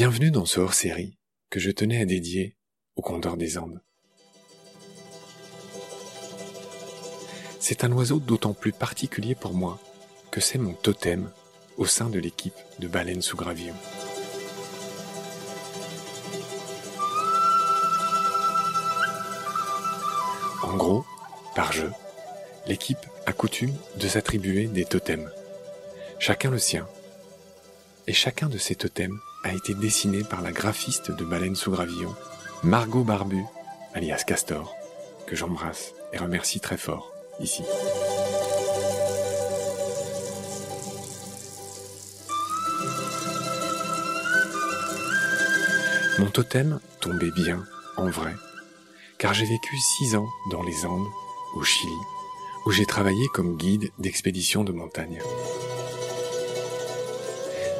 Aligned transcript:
Bienvenue 0.00 0.30
dans 0.30 0.46
ce 0.46 0.60
hors-série 0.60 1.18
que 1.50 1.60
je 1.60 1.70
tenais 1.70 2.00
à 2.00 2.06
dédier 2.06 2.56
au 2.96 3.02
condor 3.02 3.36
des 3.36 3.58
Andes. 3.58 3.82
C'est 7.58 7.84
un 7.84 7.92
oiseau 7.92 8.18
d'autant 8.18 8.54
plus 8.54 8.72
particulier 8.72 9.34
pour 9.34 9.52
moi 9.52 9.78
que 10.30 10.40
c'est 10.40 10.56
mon 10.56 10.72
totem 10.72 11.30
au 11.76 11.84
sein 11.84 12.08
de 12.08 12.18
l'équipe 12.18 12.54
de 12.78 12.88
baleines 12.88 13.20
sous 13.20 13.36
gravillon. 13.36 13.74
En 20.62 20.76
gros, 20.78 21.04
par 21.54 21.74
jeu, 21.74 21.92
l'équipe 22.66 23.04
a 23.26 23.34
coutume 23.34 23.76
de 23.96 24.08
s'attribuer 24.08 24.66
des 24.66 24.86
totems. 24.86 25.30
Chacun 26.18 26.50
le 26.50 26.58
sien. 26.58 26.88
Et 28.06 28.14
chacun 28.14 28.48
de 28.48 28.56
ces 28.56 28.76
totems 28.76 29.20
a 29.42 29.52
été 29.54 29.74
dessiné 29.74 30.22
par 30.24 30.42
la 30.42 30.52
graphiste 30.52 31.10
de 31.10 31.24
Baleine 31.24 31.56
sous 31.56 31.70
Gravillon, 31.70 32.14
Margot 32.62 33.04
Barbu, 33.04 33.44
alias 33.94 34.24
Castor, 34.26 34.74
que 35.26 35.36
j'embrasse 35.36 35.92
et 36.12 36.18
remercie 36.18 36.60
très 36.60 36.76
fort 36.76 37.12
ici. 37.40 37.62
Mon 46.18 46.26
totem 46.26 46.80
tombait 47.00 47.30
bien, 47.30 47.64
en 47.96 48.10
vrai, 48.10 48.34
car 49.16 49.32
j'ai 49.32 49.46
vécu 49.46 49.78
six 49.78 50.16
ans 50.16 50.28
dans 50.50 50.62
les 50.62 50.84
Andes, 50.84 51.06
au 51.54 51.62
Chili, 51.62 51.92
où 52.66 52.72
j'ai 52.72 52.84
travaillé 52.84 53.26
comme 53.32 53.56
guide 53.56 53.90
d'expédition 53.98 54.62
de 54.64 54.72
montagne. 54.72 55.22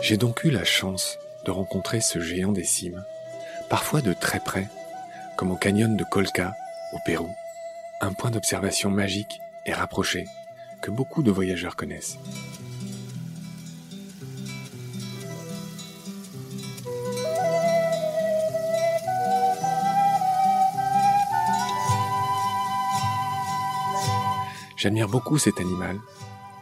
J'ai 0.01 0.17
donc 0.17 0.43
eu 0.45 0.51
la 0.51 0.65
chance 0.65 1.19
de 1.51 1.53
rencontrer 1.53 2.01
ce 2.01 2.21
géant 2.21 2.53
des 2.53 2.63
cimes, 2.63 3.05
parfois 3.69 4.03
de 4.03 4.13
très 4.13 4.39
près, 4.39 4.69
comme 5.37 5.51
au 5.51 5.57
canyon 5.57 5.97
de 5.97 6.05
Colca, 6.05 6.55
au 6.93 6.99
Pérou, 7.05 7.29
un 8.01 8.13
point 8.13 8.31
d'observation 8.31 8.89
magique 8.89 9.41
et 9.67 9.73
rapproché 9.73 10.27
que 10.81 10.93
beaucoup 10.93 11.25
de 11.25 11.33
voyageurs 11.33 11.75
connaissent. 11.75 12.19
J'admire 24.77 25.09
beaucoup 25.09 25.37
cet 25.37 25.59
animal 25.59 25.99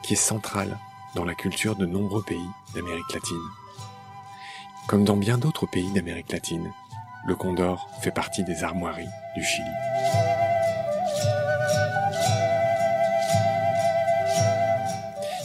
qui 0.03 0.15
est 0.15 0.17
central 0.17 0.79
dans 1.15 1.27
la 1.27 1.35
culture 1.35 1.77
de 1.77 1.85
nombreux 1.85 2.23
pays 2.23 2.49
d'Amérique 2.75 3.13
latine. 3.13 3.37
Comme 4.89 5.05
dans 5.05 5.19
bien 5.19 5.37
d'autres 5.37 5.67
pays 5.67 5.93
d'Amérique 5.93 6.33
latine, 6.33 6.73
le 7.27 7.35
condor 7.35 7.91
fait 8.01 8.11
partie 8.11 8.43
des 8.43 8.65
armoiries 8.65 9.11
du 9.37 9.45
Chili. 9.45 9.69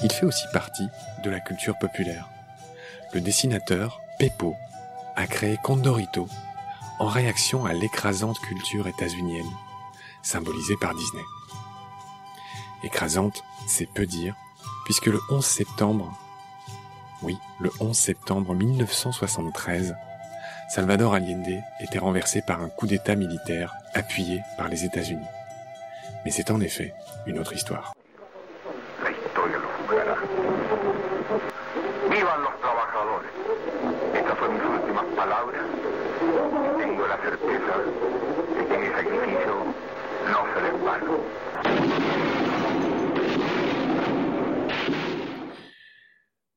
Il 0.01 0.13
fait 0.13 0.25
aussi 0.25 0.45
partie 0.53 0.87
de 1.25 1.29
la 1.29 1.41
culture 1.41 1.77
populaire. 1.77 2.29
Le 3.13 3.19
dessinateur 3.19 3.99
Pepo 4.17 4.55
a 5.17 5.27
créé 5.27 5.57
Condorito 5.61 6.29
en 6.99 7.07
réaction 7.07 7.65
à 7.65 7.73
l'écrasante 7.73 8.39
culture 8.39 8.87
états-unienne, 8.87 9.51
symbolisée 10.21 10.77
par 10.79 10.95
Disney. 10.95 11.23
Écrasante, 12.83 13.43
c'est 13.67 13.89
peu 13.93 14.05
dire, 14.05 14.35
puisque 14.85 15.07
le 15.07 15.19
11 15.29 15.45
septembre 15.45 16.17
oui, 17.23 17.37
le 17.59 17.69
11 17.79 17.95
septembre 17.95 18.53
1973, 18.53 19.95
Salvador 20.69 21.13
Allende 21.13 21.61
était 21.79 21.99
renversé 21.99 22.41
par 22.45 22.61
un 22.61 22.69
coup 22.69 22.85
d'État 22.85 23.15
militaire 23.15 23.73
appuyé 23.93 24.41
par 24.57 24.67
les 24.67 24.83
États-Unis. 24.85 25.25
Mais 26.25 26.31
c'est 26.31 26.51
en 26.51 26.59
effet 26.59 26.93
une 27.25 27.39
autre 27.39 27.53
histoire. 27.53 27.93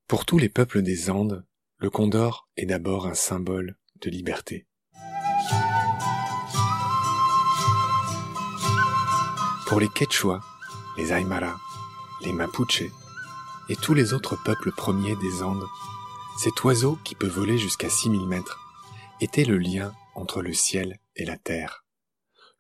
Pour 0.09 0.25
tous 0.25 0.39
les 0.39 0.49
peuples 0.49 0.83
des 0.83 1.11
Andes, 1.11 1.45
le 1.79 1.91
condor 1.91 2.49
est 2.57 2.67
d'abord 2.67 3.09
un 3.09 3.15
symbole 3.15 3.77
de 3.97 4.09
liberté. 4.09 4.69
Pour 9.67 9.81
les 9.81 9.89
Quechua, 9.89 10.45
les 10.97 11.13
Aymara, 11.13 11.57
les 12.23 12.33
Mapuche 12.33 12.85
et 13.69 13.75
tous 13.75 13.95
les 13.95 14.13
autres 14.13 14.41
peuples 14.45 14.71
premiers 14.71 15.17
des 15.17 15.43
Andes, 15.43 15.67
cet 16.39 16.63
oiseau 16.63 17.01
qui 17.05 17.17
peut 17.17 17.27
voler 17.27 17.59
jusqu'à 17.59 17.91
6000 17.91 18.29
mètres 18.29 18.61
était 19.21 19.45
le 19.45 19.59
lien 19.59 19.93
entre 20.15 20.41
le 20.41 20.53
ciel 20.53 21.01
et 21.17 21.25
la 21.25 21.37
terre, 21.37 21.85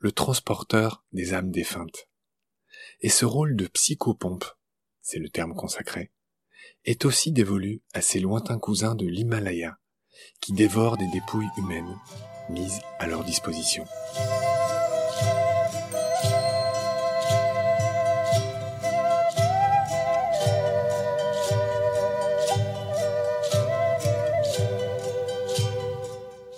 le 0.00 0.10
transporteur 0.10 1.04
des 1.12 1.32
âmes 1.32 1.52
défuntes. 1.52 2.08
Et 3.02 3.08
ce 3.08 3.24
rôle 3.24 3.54
de 3.54 3.68
psychopompe, 3.68 4.46
c'est 5.00 5.20
le 5.20 5.28
terme 5.28 5.54
consacré, 5.54 6.10
est 6.86 7.04
aussi 7.04 7.32
dévolu 7.32 7.82
à 7.92 8.00
ses 8.00 8.20
lointains 8.20 8.58
cousins 8.58 8.94
de 8.94 9.06
l'Himalaya, 9.06 9.76
qui 10.40 10.52
dévorent 10.52 10.96
des 10.96 11.08
dépouilles 11.08 11.50
humaines 11.58 11.98
mises 12.48 12.80
à 12.98 13.06
leur 13.06 13.24
disposition. 13.24 13.84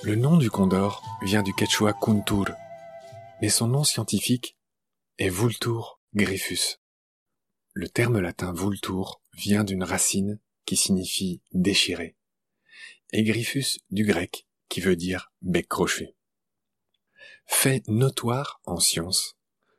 Le 0.03 0.15
nom 0.15 0.37
du 0.38 0.50
condor 0.50 1.03
vient 1.22 1.43
du 1.43 1.53
quechua 1.53 1.93
kuntur, 1.93 2.47
mais 3.43 3.49
son 3.49 3.69
nom 3.69 3.84
scientifique 3.84 4.56
est 5.19 5.28
Vultur 5.28 6.00
griffus. 6.15 6.78
Le 7.73 7.89
terme 7.89 8.21
latin 8.21 8.53
vultur 8.53 9.21
vient 9.34 9.65
d'une 9.65 9.84
racine 9.84 10.41
qui 10.65 10.77
signifie 10.77 11.41
déchirer, 11.53 12.17
et 13.12 13.23
griffus 13.23 13.81
du 13.91 14.05
grec 14.05 14.47
qui 14.69 14.81
veut 14.81 14.97
dire 14.97 15.33
bec 15.43 15.69
crochu. 15.69 16.09
Fait 17.47 17.87
notoire 17.89 18.61
en 18.67 18.79
science, 18.79 19.37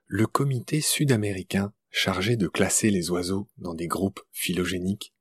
le 0.08 0.26
comité 0.26 0.82
sud-américain 0.82 1.74
chargé 1.92 2.36
de 2.36 2.48
classer 2.48 2.90
les 2.90 3.12
oiseaux 3.12 3.48
dans 3.58 3.74
des 3.74 3.88
groupes 3.88 4.22
phylogéniques 4.32 5.14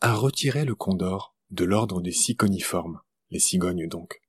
a 0.00 0.14
retiré 0.14 0.64
le 0.64 0.74
condor 0.74 1.34
de 1.50 1.64
l'ordre 1.64 2.00
des 2.00 2.12
ciconiformes, 2.12 3.00
les 3.30 3.38
cigognes 3.38 3.88
donc. 3.88 4.20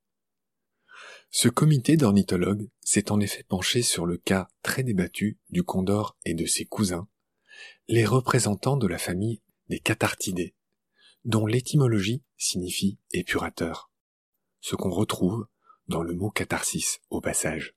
Ce 1.32 1.48
comité 1.48 1.96
d'ornithologues 1.96 2.70
s'est 2.82 3.12
en 3.12 3.20
effet 3.20 3.44
penché 3.44 3.82
sur 3.82 4.06
le 4.06 4.18
cas 4.18 4.48
très 4.64 4.84
débattu 4.84 5.38
du 5.50 5.64
condor 5.64 6.18
et 6.26 6.34
de 6.34 6.46
ses 6.46 6.66
cousins, 6.66 7.08
les 7.88 8.06
représentants 8.06 8.78
de 8.78 8.88
la 8.88 8.98
famille 8.98 9.42
des 9.68 9.80
cathartidés, 9.80 10.56
dont 11.26 11.46
l'étymologie 11.46 12.24
signifie 12.38 13.00
épurateur, 13.12 13.92
ce 14.62 14.76
qu'on 14.76 14.92
retrouve 14.92 15.48
dans 15.88 16.04
le 16.04 16.14
mot 16.14 16.30
catharsis 16.30 17.02
au 17.10 17.22
passage. 17.22 17.76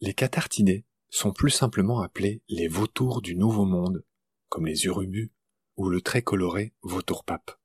Les 0.00 0.14
cathartidés 0.14 0.84
sont 1.10 1.32
plus 1.32 1.50
simplement 1.50 2.00
appelés 2.00 2.42
les 2.48 2.68
vautours 2.68 3.20
du 3.20 3.34
Nouveau 3.34 3.64
Monde, 3.64 4.04
comme 4.48 4.66
les 4.66 4.84
urubus 4.86 5.32
ou 5.76 5.88
le 5.88 6.00
très 6.00 6.22
coloré 6.22 6.72
vautour-pape. 6.82 7.58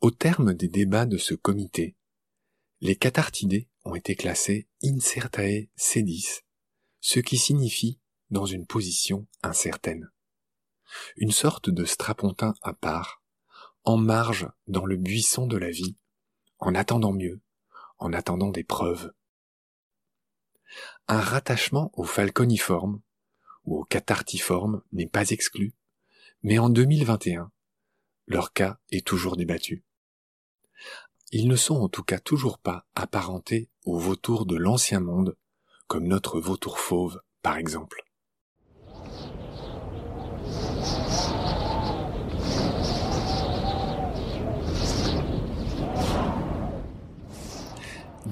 Au 0.00 0.10
terme 0.10 0.54
des 0.54 0.68
débats 0.68 1.06
de 1.06 1.16
ce 1.16 1.34
comité, 1.34 1.96
les 2.80 2.96
cathartidés 2.96 3.68
ont 3.84 3.94
été 3.94 4.16
classés 4.16 4.68
incertae 4.82 5.68
sedis, 5.76 6.40
ce 7.00 7.20
qui 7.20 7.38
signifie 7.38 8.00
dans 8.32 8.46
une 8.46 8.66
position 8.66 9.26
incertaine. 9.42 10.10
Une 11.16 11.30
sorte 11.30 11.70
de 11.70 11.84
strapontin 11.84 12.54
à 12.62 12.72
part, 12.72 13.22
en 13.84 13.98
marge 13.98 14.48
dans 14.66 14.86
le 14.86 14.96
buisson 14.96 15.46
de 15.46 15.58
la 15.58 15.70
vie, 15.70 15.96
en 16.58 16.74
attendant 16.74 17.12
mieux, 17.12 17.40
en 17.98 18.12
attendant 18.12 18.50
des 18.50 18.64
preuves. 18.64 19.12
Un 21.08 21.20
rattachement 21.20 21.90
au 21.92 22.04
falconiforme 22.04 23.02
ou 23.64 23.78
au 23.80 23.84
cathartiforme 23.84 24.82
n'est 24.92 25.06
pas 25.06 25.28
exclu, 25.30 25.74
mais 26.42 26.58
en 26.58 26.70
2021, 26.70 27.52
leur 28.26 28.54
cas 28.54 28.78
est 28.90 29.06
toujours 29.06 29.36
débattu. 29.36 29.84
Ils 31.32 31.48
ne 31.48 31.56
sont 31.56 31.76
en 31.76 31.88
tout 31.88 32.02
cas 32.02 32.18
toujours 32.18 32.58
pas 32.58 32.86
apparentés 32.94 33.68
aux 33.84 33.98
vautours 33.98 34.46
de 34.46 34.56
l'ancien 34.56 35.00
monde, 35.00 35.36
comme 35.86 36.06
notre 36.06 36.40
vautour 36.40 36.78
fauve 36.78 37.20
par 37.42 37.58
exemple. 37.58 38.02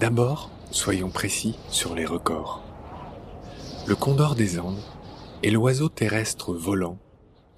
D'abord, 0.00 0.50
soyons 0.70 1.10
précis 1.10 1.58
sur 1.68 1.94
les 1.94 2.06
records. 2.06 2.64
Le 3.86 3.94
condor 3.94 4.34
des 4.34 4.58
Andes 4.58 4.82
est 5.42 5.50
l'oiseau 5.50 5.90
terrestre 5.90 6.54
volant 6.54 6.98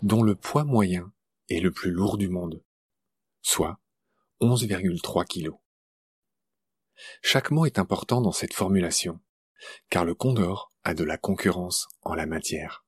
dont 0.03 0.25
le 0.25 0.35
poids 0.35 0.65
moyen 0.65 1.13
est 1.49 1.61
le 1.61 1.71
plus 1.71 1.93
lourd 1.93 2.19
du 2.19 2.29
monde, 2.29 2.61
soit 3.43 3.79
11,3 4.41 5.25
kg. 5.25 5.53
Chaque 7.23 7.53
mot 7.53 7.65
est 7.65 7.79
important 7.79 8.21
dans 8.21 8.33
cette 8.33 8.55
formulation, 8.55 9.21
car 9.89 10.05
le 10.05 10.17
condor 10.17 10.73
a 10.83 10.95
de 10.95 11.05
la 11.05 11.19
concurrence 11.19 11.87
en 12.01 12.17
la 12.17 12.27
matière. 12.27 12.85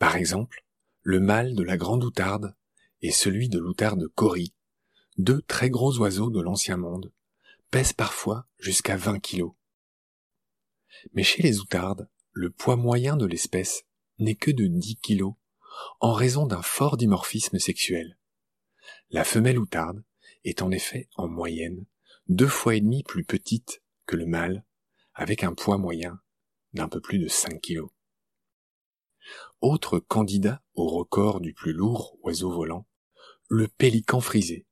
Par 0.00 0.16
exemple, 0.16 0.64
le 1.02 1.20
mâle 1.20 1.54
de 1.54 1.62
la 1.62 1.76
grande 1.76 2.02
outarde 2.02 2.56
et 3.00 3.12
celui 3.12 3.48
de 3.48 3.60
l'outarde 3.60 4.08
cori, 4.08 4.56
deux 5.18 5.40
très 5.42 5.70
gros 5.70 5.96
oiseaux 5.98 6.30
de 6.30 6.40
l'ancien 6.40 6.76
monde, 6.76 7.12
pèsent 7.72 7.94
parfois 7.94 8.46
jusqu'à 8.58 8.96
20 8.96 9.18
kilos. 9.18 9.54
Mais 11.14 11.22
chez 11.22 11.42
les 11.42 11.58
outardes, 11.58 12.08
le 12.32 12.50
poids 12.50 12.76
moyen 12.76 13.16
de 13.16 13.26
l'espèce 13.26 13.84
n'est 14.18 14.36
que 14.36 14.50
de 14.50 14.66
10 14.66 14.96
kilos 14.96 15.34
en 15.98 16.12
raison 16.12 16.46
d'un 16.46 16.60
fort 16.60 16.98
dimorphisme 16.98 17.58
sexuel. 17.58 18.18
La 19.10 19.24
femelle 19.24 19.58
outarde 19.58 20.04
est 20.44 20.60
en 20.60 20.70
effet 20.70 21.08
en 21.16 21.28
moyenne 21.28 21.86
deux 22.28 22.46
fois 22.46 22.74
et 22.76 22.80
demi 22.80 23.02
plus 23.04 23.24
petite 23.24 23.82
que 24.06 24.16
le 24.16 24.26
mâle, 24.26 24.64
avec 25.14 25.42
un 25.42 25.54
poids 25.54 25.78
moyen 25.78 26.20
d'un 26.74 26.88
peu 26.88 27.00
plus 27.00 27.18
de 27.18 27.28
5 27.28 27.58
kilos. 27.58 27.90
Autre 29.62 29.98
candidat 29.98 30.62
au 30.74 30.88
record 30.88 31.40
du 31.40 31.54
plus 31.54 31.72
lourd 31.72 32.18
oiseau 32.22 32.50
volant, 32.50 32.86
le 33.48 33.66
pélican 33.66 34.20
frisé, 34.20 34.66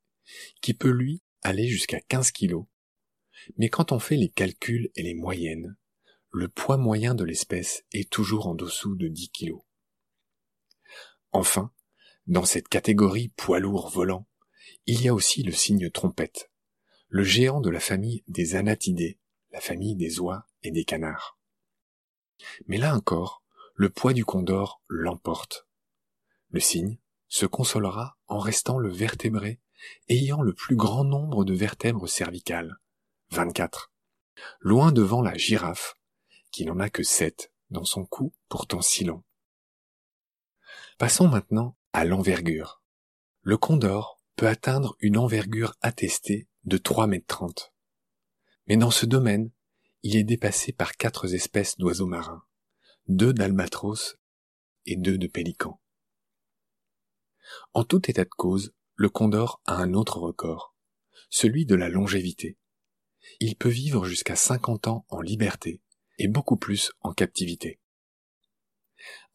qui 0.61 0.75
peut 0.75 0.91
lui 0.91 1.23
aller 1.43 1.67
jusqu'à 1.67 2.00
15 2.00 2.31
kilos. 2.32 2.67
Mais 3.56 3.69
quand 3.69 3.92
on 3.92 3.98
fait 3.98 4.16
les 4.16 4.28
calculs 4.28 4.90
et 4.94 5.02
les 5.02 5.14
moyennes, 5.14 5.76
le 6.32 6.48
poids 6.48 6.76
moyen 6.76 7.14
de 7.14 7.25
l'espèce 7.25 7.84
est 7.92 8.10
toujours 8.10 8.46
en 8.46 8.54
dessous 8.54 8.94
de 8.94 9.08
10 9.08 9.31
kilos. 9.31 9.62
Enfin, 11.32 11.72
dans 12.26 12.44
cette 12.44 12.69
catégorie 12.69 13.28
poids 13.37 13.60
lourd 13.60 13.90
volant, 13.90 14.26
il 14.87 15.02
y 15.02 15.08
a 15.08 15.14
aussi 15.14 15.42
le 15.42 15.52
cygne 15.52 15.90
trompette, 15.90 16.50
le 17.08 17.25
géant 17.25 17.60
de 17.60 17.70
la 17.70 17.81
famille 17.81 18.22
des 18.28 18.54
anatidés, 18.54 19.19
la 19.50 19.60
famille 19.60 19.96
des 19.96 20.20
oies 20.20 20.46
et 20.62 20.70
des 20.70 20.84
canards. 20.84 21.38
Mais 22.66 22.78
là 22.78 22.94
encore, 22.94 23.43
le 23.75 23.90
poids 23.90 24.12
du 24.12 24.25
condor 24.25 24.82
l'emporte. 24.88 25.66
Le 26.50 26.60
cygne 26.60 26.98
se 27.28 27.46
consolera 27.46 28.19
en 28.26 28.38
restant 28.38 28.78
le 28.78 28.90
vertébré 28.90 29.60
ayant 30.08 30.43
le 30.43 30.52
plus 30.52 30.76
grand 30.76 31.04
nombre 31.04 31.44
de 31.44 31.54
vertèbres 31.54 32.08
cervicales, 32.08 32.78
24, 33.32 33.93
loin 34.61 34.93
devant 34.93 35.23
la 35.23 35.37
girafe, 35.37 35.94
qui 36.50 36.65
n'en 36.65 36.81
a 36.81 36.91
que 36.91 37.03
7 37.03 37.53
dans 37.71 37.85
son 37.85 38.05
cou 38.05 38.35
pourtant 38.49 38.82
si 38.82 39.05
long. 39.05 39.23
Passons 40.99 41.29
maintenant 41.29 41.77
à 41.93 42.05
l'envergure. 42.05 42.82
Le 43.43 43.56
condor 43.56 44.21
peut 44.37 44.49
atteindre 44.49 44.97
une 45.00 45.17
envergure 45.17 45.75
attestée 45.81 46.49
de 46.65 46.77
3 46.77 47.06
mètres 47.06 47.27
30. 47.27 47.73
Mais 48.67 48.77
dans 48.77 48.91
ce 48.91 49.06
domaine, 49.06 49.50
il 50.03 50.17
est 50.17 50.25
dépassé 50.25 50.73
par 50.73 50.97
quatre 50.97 51.32
espèces 51.35 51.77
d'oiseaux 51.79 52.06
marins, 52.06 52.44
deux 53.06 53.32
d'albatros 53.32 54.17
et 54.87 54.97
deux 54.97 55.19
de 55.19 55.27
pélicans. 55.27 55.81
En 57.75 57.85
tout 57.85 58.11
état 58.11 58.25
de 58.25 58.31
cause, 58.31 58.75
le 58.94 59.09
condor 59.09 59.61
a 59.65 59.77
un 59.77 59.94
autre 59.94 60.19
record, 60.19 60.75
celui 61.29 61.65
de 61.67 61.75
la 61.75 61.88
longévité. 61.88 62.59
Il 63.40 63.56
peut 63.56 63.69
vivre 63.69 64.05
jusqu'à 64.05 64.37
50 64.37 64.88
ans 64.88 65.06
en 65.08 65.20
liberté 65.20 65.81
et 66.19 66.28
beaucoup 66.28 66.56
plus 66.56 66.93
en 67.00 67.12
captivité. 67.12 67.81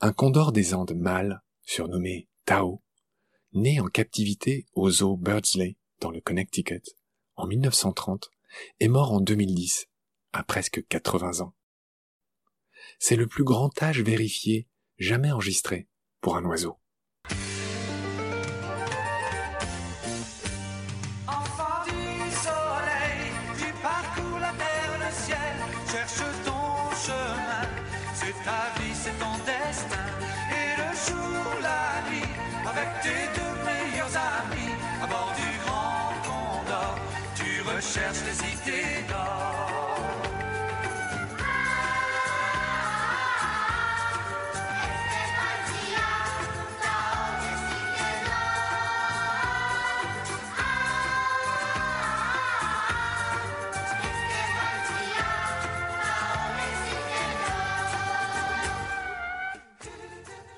Un 0.02 0.14
condor 0.14 0.52
des 0.52 0.74
Andes 0.74 0.96
mâle, 0.96 1.42
surnommé 1.64 2.30
Tao, 2.46 2.84
né 3.54 3.80
en 3.80 3.88
captivité 3.88 4.68
au 4.74 4.90
zoo 4.90 5.18
Birdsley 5.18 5.78
dans 6.00 6.12
le 6.12 6.22
Connecticut 6.22 6.84
en 7.36 7.48
1930, 7.48 8.30
est 8.80 8.88
mort 8.88 9.12
en 9.12 9.22
2010 9.22 9.88
à 10.34 10.44
presque 10.44 10.86
80 10.88 11.42
ans. 11.42 11.56
C'est 13.00 13.16
le 13.16 13.28
plus 13.28 13.44
grand 13.44 13.82
âge 13.82 14.02
vérifié 14.02 14.68
jamais 14.98 15.32
enregistré 15.32 15.88
pour 16.22 16.38
un 16.38 16.46
oiseau. 16.46 16.78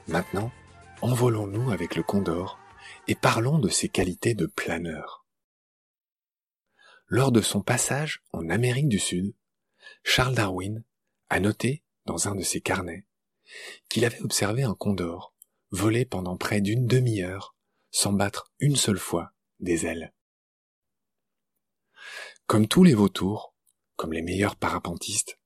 Maintenant, 0.07 0.51
envolons-nous 1.01 1.71
avec 1.71 1.95
le 1.95 2.03
condor 2.03 2.57
et 3.07 3.15
parlons 3.15 3.59
de 3.59 3.69
ses 3.69 3.89
qualités 3.89 4.33
de 4.33 4.45
planeur. 4.45 5.26
Lors 7.09 7.31
de 7.31 7.39
son 7.41 7.61
passage 7.61 8.21
en 8.33 8.49
Amérique 8.49 8.89
du 8.89 8.99
Sud, 8.99 9.33
Charles 10.03 10.35
Darwin 10.35 10.83
a 11.29 11.39
noté 11.39 11.83
dans 12.05 12.27
un 12.27 12.35
de 12.35 12.41
ses 12.41 12.59
carnets 12.59 13.05
qu'il 13.87 14.03
avait 14.03 14.21
observé 14.21 14.63
un 14.63 14.75
condor 14.75 15.33
voler 15.71 16.05
pendant 16.05 16.35
près 16.35 16.59
d'une 16.59 16.85
demi-heure 16.85 17.55
sans 17.91 18.11
battre 18.11 18.51
une 18.59 18.75
seule 18.75 18.99
fois 18.99 19.31
des 19.61 19.85
ailes. 19.85 20.13
Comme 22.45 22.67
tous 22.67 22.83
les 22.83 22.93
vautours, 22.93 23.55
comme 23.95 24.11
les 24.11 24.21
meilleurs 24.21 24.57
parapentistes, 24.57 25.39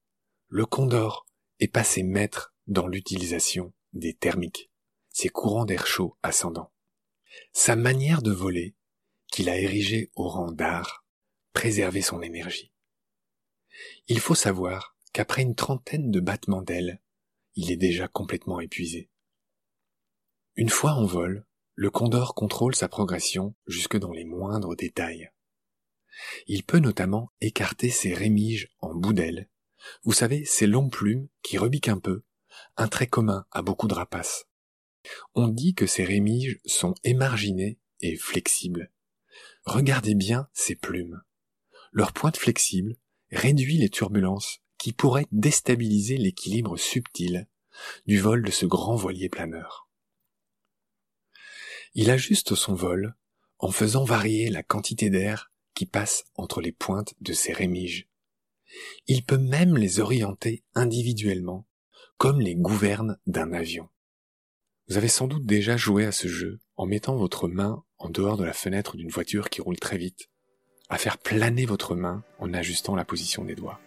le 0.48 0.66
condor 0.66 1.28
est 1.60 1.68
passé 1.68 2.02
maître 2.02 2.56
dans 2.66 2.88
l'utilisation 2.88 3.72
des 3.94 4.16
thermiques, 4.16 4.72
ces 5.10 5.30
courants 5.30 5.66
d'air 5.66 5.86
chaud 5.86 6.18
ascendants. 6.24 6.72
Sa 7.54 7.76
manière 7.76 8.22
de 8.22 8.32
voler, 8.32 8.76
qu'il 9.28 9.50
a 9.50 9.58
érigée 9.58 10.12
au 10.16 10.28
rang 10.28 10.52
d'art, 10.52 11.01
préservait 11.54 12.02
son 12.02 12.22
énergie. 12.22 12.72
Il 14.08 14.20
faut 14.20 14.36
savoir 14.36 14.96
qu'après 15.14 15.42
une 15.42 15.56
trentaine 15.56 16.12
de 16.12 16.20
battements 16.20 16.62
d'ailes, 16.62 17.02
il 17.56 17.72
est 17.72 17.78
déjà 17.78 18.08
complètement 18.08 18.60
épuisé. 18.60 19.10
Une 20.56 20.70
fois 20.70 20.92
en 20.92 21.06
vol, 21.06 21.46
le 21.76 21.90
condor 21.90 22.36
contrôle 22.36 22.76
sa 22.76 22.88
progression 22.88 23.56
jusque 23.68 23.98
dans 23.98 24.12
les 24.12 24.26
moindres 24.26 24.76
détails. 24.76 25.32
Il 26.48 26.64
peut 26.64 26.80
notamment 26.80 27.32
écarter 27.40 27.90
ses 27.90 28.14
rémiges 28.14 28.70
en 28.80 28.94
bout 28.94 29.14
d'aile, 29.14 29.50
vous 30.04 30.14
savez, 30.14 30.46
ces 30.46 30.68
longues 30.68 30.92
plumes 30.92 31.28
qui 31.42 31.58
rebiquent 31.58 31.88
un 31.88 32.00
peu 32.00 32.24
un 32.78 32.88
trait 32.88 33.08
commun 33.08 33.46
à 33.52 33.62
beaucoup 33.62 33.88
de 33.88 33.94
rapaces. 33.94 34.46
On 35.34 35.48
dit 35.48 35.74
que 35.74 35.88
ces 35.88 36.04
rémiges 36.04 36.60
sont 36.66 36.94
émarginées 37.04 37.80
et 38.02 38.18
flexibles. 38.18 38.92
Regardez 39.66 40.16
bien 40.16 40.48
ces 40.54 40.76
plumes. 40.76 41.22
Leur 41.92 42.14
pointe 42.14 42.38
flexible 42.38 42.98
réduit 43.32 43.78
les 43.78 43.90
turbulences 43.90 44.60
qui 44.78 44.94
pourraient 44.94 45.28
déstabiliser 45.32 46.18
l'équilibre 46.18 46.78
subtil 46.78 47.48
du 48.06 48.20
vol 48.20 48.44
de 48.44 48.52
ce 48.52 48.66
grand 48.66 48.96
voilier 48.96 49.30
planeur. 49.30 49.88
Il 51.94 52.10
ajuste 52.10 52.56
son 52.56 52.74
vol 52.74 53.16
en 53.60 53.72
faisant 53.72 54.04
varier 54.04 54.50
la 54.50 54.64
quantité 54.64 55.10
d'air 55.10 55.52
qui 55.74 55.86
passe 55.86 56.26
entre 56.36 56.62
les 56.62 56.72
pointes 56.72 57.14
de 57.22 57.34
ses 57.34 57.54
rémiges. 57.54 58.08
Il 59.08 59.24
peut 59.24 59.38
même 59.38 59.78
les 59.78 60.00
orienter 60.00 60.64
individuellement 60.74 61.68
comme 62.18 62.40
les 62.40 62.56
gouvernes 62.56 63.18
d'un 63.26 63.52
avion. 63.52 63.90
Vous 64.88 64.98
avez 64.98 65.10
sans 65.10 65.28
doute 65.28 65.46
déjà 65.46 65.78
joué 65.78 66.06
à 66.06 66.12
ce 66.12 66.28
jeu 66.28 66.60
en 66.76 66.86
mettant 66.86 67.16
votre 67.16 67.48
main 67.48 67.84
en 67.98 68.10
dehors 68.10 68.38
de 68.38 68.44
la 68.44 68.54
fenêtre 68.54 68.96
d'une 68.96 69.12
voiture 69.12 69.50
qui 69.50 69.62
roule 69.62 69.80
très 69.80 69.98
vite, 69.98 70.31
à 70.92 70.98
faire 70.98 71.18
planer 71.18 71.66
votre 71.66 71.96
main 71.96 72.22
en 72.38 72.54
ajustant 72.54 72.96
la 72.96 73.06
position 73.06 73.46
des 73.46 73.56
doigts. 73.56 73.80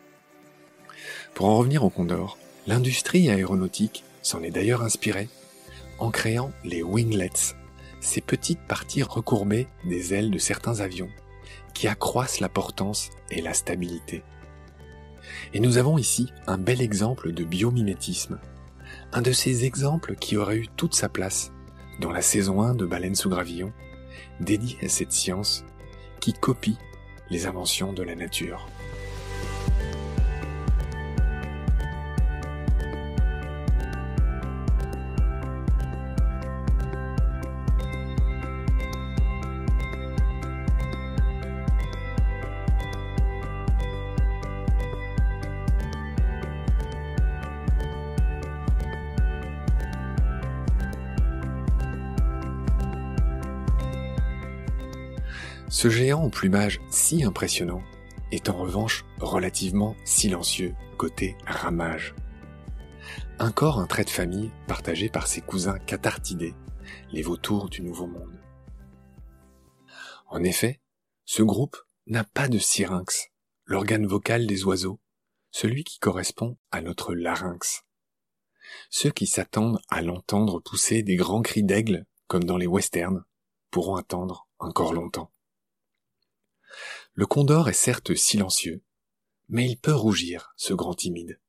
Pour 1.34 1.46
en 1.46 1.58
revenir 1.58 1.84
au 1.84 1.90
Condor, 1.90 2.38
l'industrie 2.66 3.28
aéronautique 3.28 4.04
s'en 4.22 4.42
est 4.42 4.50
d'ailleurs 4.50 4.82
inspirée 4.82 5.28
en 5.98 6.10
créant 6.10 6.50
les 6.64 6.82
winglets, 6.82 7.54
ces 8.00 8.22
petites 8.22 8.66
parties 8.66 9.02
recourbées 9.02 9.68
des 9.84 10.14
ailes 10.14 10.30
de 10.30 10.38
certains 10.38 10.80
avions, 10.80 11.10
qui 11.74 11.88
accroissent 11.88 12.40
la 12.40 12.48
portance 12.48 13.10
et 13.30 13.42
la 13.42 13.52
stabilité. 13.52 14.22
Et 15.52 15.60
nous 15.60 15.76
avons 15.76 15.98
ici 15.98 16.32
un 16.46 16.58
bel 16.58 16.80
exemple 16.80 17.32
de 17.32 17.44
biomimétisme, 17.44 18.40
un 19.12 19.22
de 19.22 19.32
ces 19.32 19.64
exemples 19.64 20.16
qui 20.16 20.36
aurait 20.36 20.56
eu 20.56 20.68
toute 20.76 20.94
sa 20.94 21.10
place 21.10 21.52
dans 22.00 22.10
la 22.10 22.22
saison 22.22 22.62
1 22.62 22.74
de 22.74 22.86
Baleine 22.86 23.14
sous 23.14 23.28
gravillon, 23.28 23.72
dédiée 24.40 24.78
à 24.82 24.88
cette 24.88 25.12
science 25.12 25.64
qui 26.20 26.32
copie 26.32 26.78
les 27.34 27.46
inventions 27.48 27.92
de 27.92 28.04
la 28.04 28.14
nature. 28.14 28.68
Ce 55.74 55.90
géant 55.90 56.22
au 56.22 56.30
plumage 56.30 56.80
si 56.88 57.24
impressionnant 57.24 57.82
est 58.30 58.48
en 58.48 58.56
revanche 58.56 59.04
relativement 59.18 59.96
silencieux 60.04 60.72
côté 60.98 61.36
ramage. 61.46 62.14
Encore 63.40 63.80
un 63.80 63.88
trait 63.88 64.04
de 64.04 64.10
famille 64.10 64.52
partagé 64.68 65.08
par 65.08 65.26
ses 65.26 65.40
cousins 65.40 65.80
cathartidés, 65.80 66.54
les 67.10 67.22
vautours 67.22 67.68
du 67.68 67.82
Nouveau 67.82 68.06
Monde. 68.06 68.40
En 70.28 70.44
effet, 70.44 70.80
ce 71.24 71.42
groupe 71.42 71.76
n'a 72.06 72.22
pas 72.22 72.46
de 72.46 72.60
syrinx, 72.60 73.30
l'organe 73.64 74.06
vocal 74.06 74.46
des 74.46 74.62
oiseaux, 74.62 75.00
celui 75.50 75.82
qui 75.82 75.98
correspond 75.98 76.56
à 76.70 76.82
notre 76.82 77.14
larynx. 77.16 77.82
Ceux 78.90 79.10
qui 79.10 79.26
s'attendent 79.26 79.80
à 79.88 80.02
l'entendre 80.02 80.60
pousser 80.60 81.02
des 81.02 81.16
grands 81.16 81.42
cris 81.42 81.64
d'aigle, 81.64 82.06
comme 82.28 82.44
dans 82.44 82.58
les 82.58 82.68
westerns, 82.68 83.24
pourront 83.72 83.96
attendre 83.96 84.46
encore 84.60 84.92
longtemps. 84.92 85.33
Le 87.16 87.26
condor 87.26 87.68
est 87.68 87.72
certes 87.72 88.16
silencieux, 88.16 88.82
mais 89.48 89.70
il 89.70 89.78
peut 89.78 89.94
rougir, 89.94 90.52
ce 90.56 90.74
grand 90.74 90.94
timide. 90.94 91.40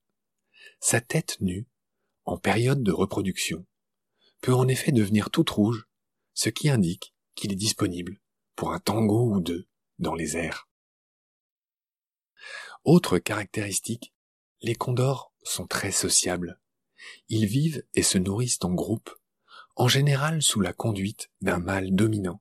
Sa 0.79 1.01
tête 1.01 1.37
nue, 1.41 1.67
en 2.23 2.37
période 2.37 2.83
de 2.83 2.91
reproduction, 2.91 3.65
peut 4.41 4.53
en 4.53 4.67
effet 4.67 4.91
devenir 4.91 5.31
toute 5.31 5.49
rouge, 5.49 5.87
ce 6.35 6.49
qui 6.49 6.69
indique 6.69 7.15
qu'il 7.33 7.51
est 7.51 7.55
disponible 7.55 8.21
pour 8.55 8.73
un 8.73 8.79
tango 8.79 9.27
ou 9.31 9.39
deux 9.39 9.67
dans 9.97 10.13
les 10.13 10.37
airs. 10.37 10.69
Autre 12.83 13.17
caractéristique, 13.17 14.13
les 14.61 14.75
condors 14.75 15.33
sont 15.41 15.65
très 15.65 15.91
sociables. 15.91 16.59
Ils 17.27 17.47
vivent 17.47 17.83
et 17.95 18.03
se 18.03 18.19
nourrissent 18.19 18.59
en 18.61 18.73
groupe, 18.73 19.09
en 19.75 19.87
général 19.87 20.43
sous 20.43 20.61
la 20.61 20.73
conduite 20.73 21.31
d'un 21.41 21.57
mâle 21.57 21.95
dominant, 21.95 22.39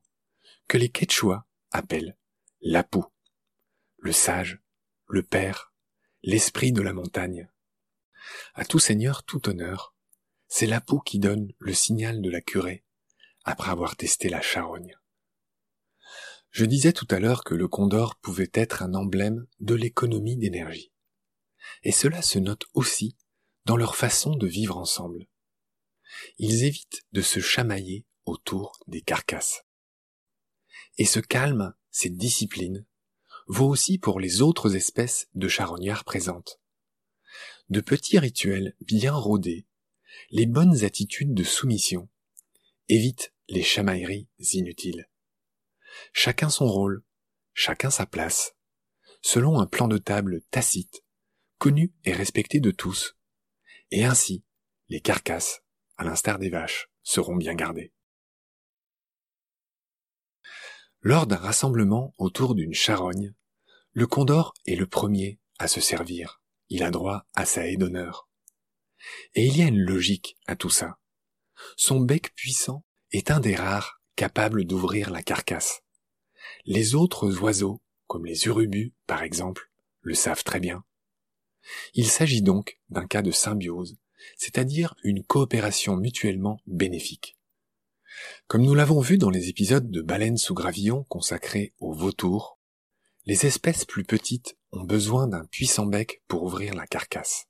que 0.67 0.77
les 0.77 0.89
Quechua 0.89 1.47
appellent 1.71 2.17
l'apou 2.61 3.05
le 4.05 4.11
sage, 4.11 4.59
le 5.07 5.23
père, 5.23 5.73
l'esprit 6.21 6.71
de 6.71 6.83
la 6.83 6.93
montagne. 6.93 7.49
À 8.53 8.63
tout 8.63 8.77
seigneur, 8.77 9.23
tout 9.23 9.49
honneur, 9.49 9.95
c'est 10.47 10.67
la 10.67 10.79
peau 10.79 10.99
qui 10.99 11.17
donne 11.17 11.51
le 11.57 11.73
signal 11.73 12.21
de 12.21 12.29
la 12.29 12.39
curée, 12.39 12.85
après 13.45 13.71
avoir 13.71 13.95
testé 13.95 14.29
la 14.29 14.41
charogne. 14.41 14.95
Je 16.51 16.65
disais 16.65 16.93
tout 16.93 17.07
à 17.09 17.19
l'heure 17.19 17.43
que 17.43 17.55
le 17.55 17.67
condor 17.67 18.15
pouvait 18.17 18.51
être 18.53 18.83
un 18.83 18.93
emblème 18.93 19.47
de 19.59 19.73
l'économie 19.73 20.37
d'énergie. 20.37 20.93
Et 21.81 21.91
cela 21.91 22.21
se 22.21 22.37
note 22.37 22.65
aussi 22.75 23.17
dans 23.65 23.75
leur 23.75 23.95
façon 23.95 24.35
de 24.35 24.45
vivre 24.45 24.77
ensemble. 24.77 25.25
Ils 26.37 26.63
évitent 26.63 27.01
de 27.11 27.23
se 27.23 27.39
chamailler 27.39 28.05
autour 28.25 28.77
des 28.85 29.01
carcasses. 29.01 29.63
Et 30.99 31.05
ce 31.05 31.19
calme, 31.19 31.73
cette 31.89 32.17
discipline, 32.17 32.85
vaut 33.47 33.67
aussi 33.67 33.97
pour 33.97 34.19
les 34.19 34.41
autres 34.41 34.75
espèces 34.75 35.27
de 35.33 35.47
charognards 35.47 36.03
présentes. 36.03 36.59
De 37.69 37.81
petits 37.81 38.19
rituels 38.19 38.75
bien 38.81 39.13
rodés, 39.13 39.67
les 40.29 40.45
bonnes 40.45 40.83
attitudes 40.83 41.33
de 41.33 41.43
soumission 41.43 42.09
évitent 42.89 43.33
les 43.49 43.63
chamailleries 43.63 44.29
inutiles. 44.39 45.09
Chacun 46.13 46.49
son 46.49 46.67
rôle, 46.67 47.03
chacun 47.53 47.89
sa 47.89 48.05
place, 48.05 48.55
selon 49.21 49.59
un 49.59 49.65
plan 49.65 49.87
de 49.87 49.97
table 49.97 50.41
tacite, 50.51 51.03
connu 51.57 51.93
et 52.03 52.13
respecté 52.13 52.59
de 52.59 52.71
tous, 52.71 53.15
et 53.91 54.05
ainsi 54.05 54.43
les 54.89 55.01
carcasses, 55.01 55.63
à 55.97 56.03
l'instar 56.03 56.37
des 56.37 56.49
vaches, 56.49 56.89
seront 57.01 57.35
bien 57.35 57.55
gardées. 57.55 57.93
Lors 61.07 61.27
d'un 61.27 61.35
rassemblement 61.35 62.15
autour 62.17 62.55
d'une 62.55 62.73
charogne, 62.73 63.35
le 63.93 64.07
condor 64.07 64.55
est 64.65 64.75
le 64.75 64.87
premier 64.87 65.39
à 65.59 65.67
se 65.67 65.79
servir. 65.79 66.41
Il 66.69 66.81
a 66.81 66.89
droit 66.89 67.27
à 67.35 67.45
sa 67.45 67.67
haie 67.67 67.77
d'honneur. 67.77 68.27
Et 69.35 69.45
il 69.45 69.55
y 69.55 69.61
a 69.61 69.67
une 69.67 69.81
logique 69.81 70.35
à 70.47 70.55
tout 70.55 70.71
ça. 70.71 70.97
Son 71.77 71.99
bec 71.99 72.33
puissant 72.33 72.83
est 73.11 73.29
un 73.29 73.39
des 73.39 73.53
rares 73.53 74.01
capables 74.15 74.65
d'ouvrir 74.65 75.11
la 75.11 75.21
carcasse. 75.21 75.83
Les 76.65 76.95
autres 76.95 77.39
oiseaux, 77.39 77.83
comme 78.07 78.25
les 78.25 78.47
urubus 78.47 78.95
par 79.05 79.21
exemple, 79.21 79.69
le 80.01 80.15
savent 80.15 80.43
très 80.43 80.59
bien. 80.59 80.83
Il 81.93 82.07
s'agit 82.07 82.41
donc 82.41 82.79
d'un 82.89 83.05
cas 83.05 83.21
de 83.21 83.29
symbiose, 83.29 83.95
c'est-à-dire 84.37 84.95
une 85.03 85.23
coopération 85.23 85.97
mutuellement 85.97 86.59
bénéfique. 86.65 87.37
Comme 88.47 88.63
nous 88.63 88.75
l'avons 88.75 88.99
vu 88.99 89.17
dans 89.17 89.29
les 89.29 89.49
épisodes 89.49 89.89
de 89.89 90.01
Baleine 90.01 90.37
sous 90.37 90.53
gravillon 90.53 91.03
consacrés 91.05 91.73
aux 91.79 91.93
vautours, 91.93 92.59
les 93.25 93.45
espèces 93.45 93.85
plus 93.85 94.03
petites 94.03 94.57
ont 94.71 94.83
besoin 94.83 95.27
d'un 95.27 95.45
puissant 95.45 95.85
bec 95.85 96.21
pour 96.27 96.43
ouvrir 96.43 96.75
la 96.75 96.85
carcasse. 96.85 97.45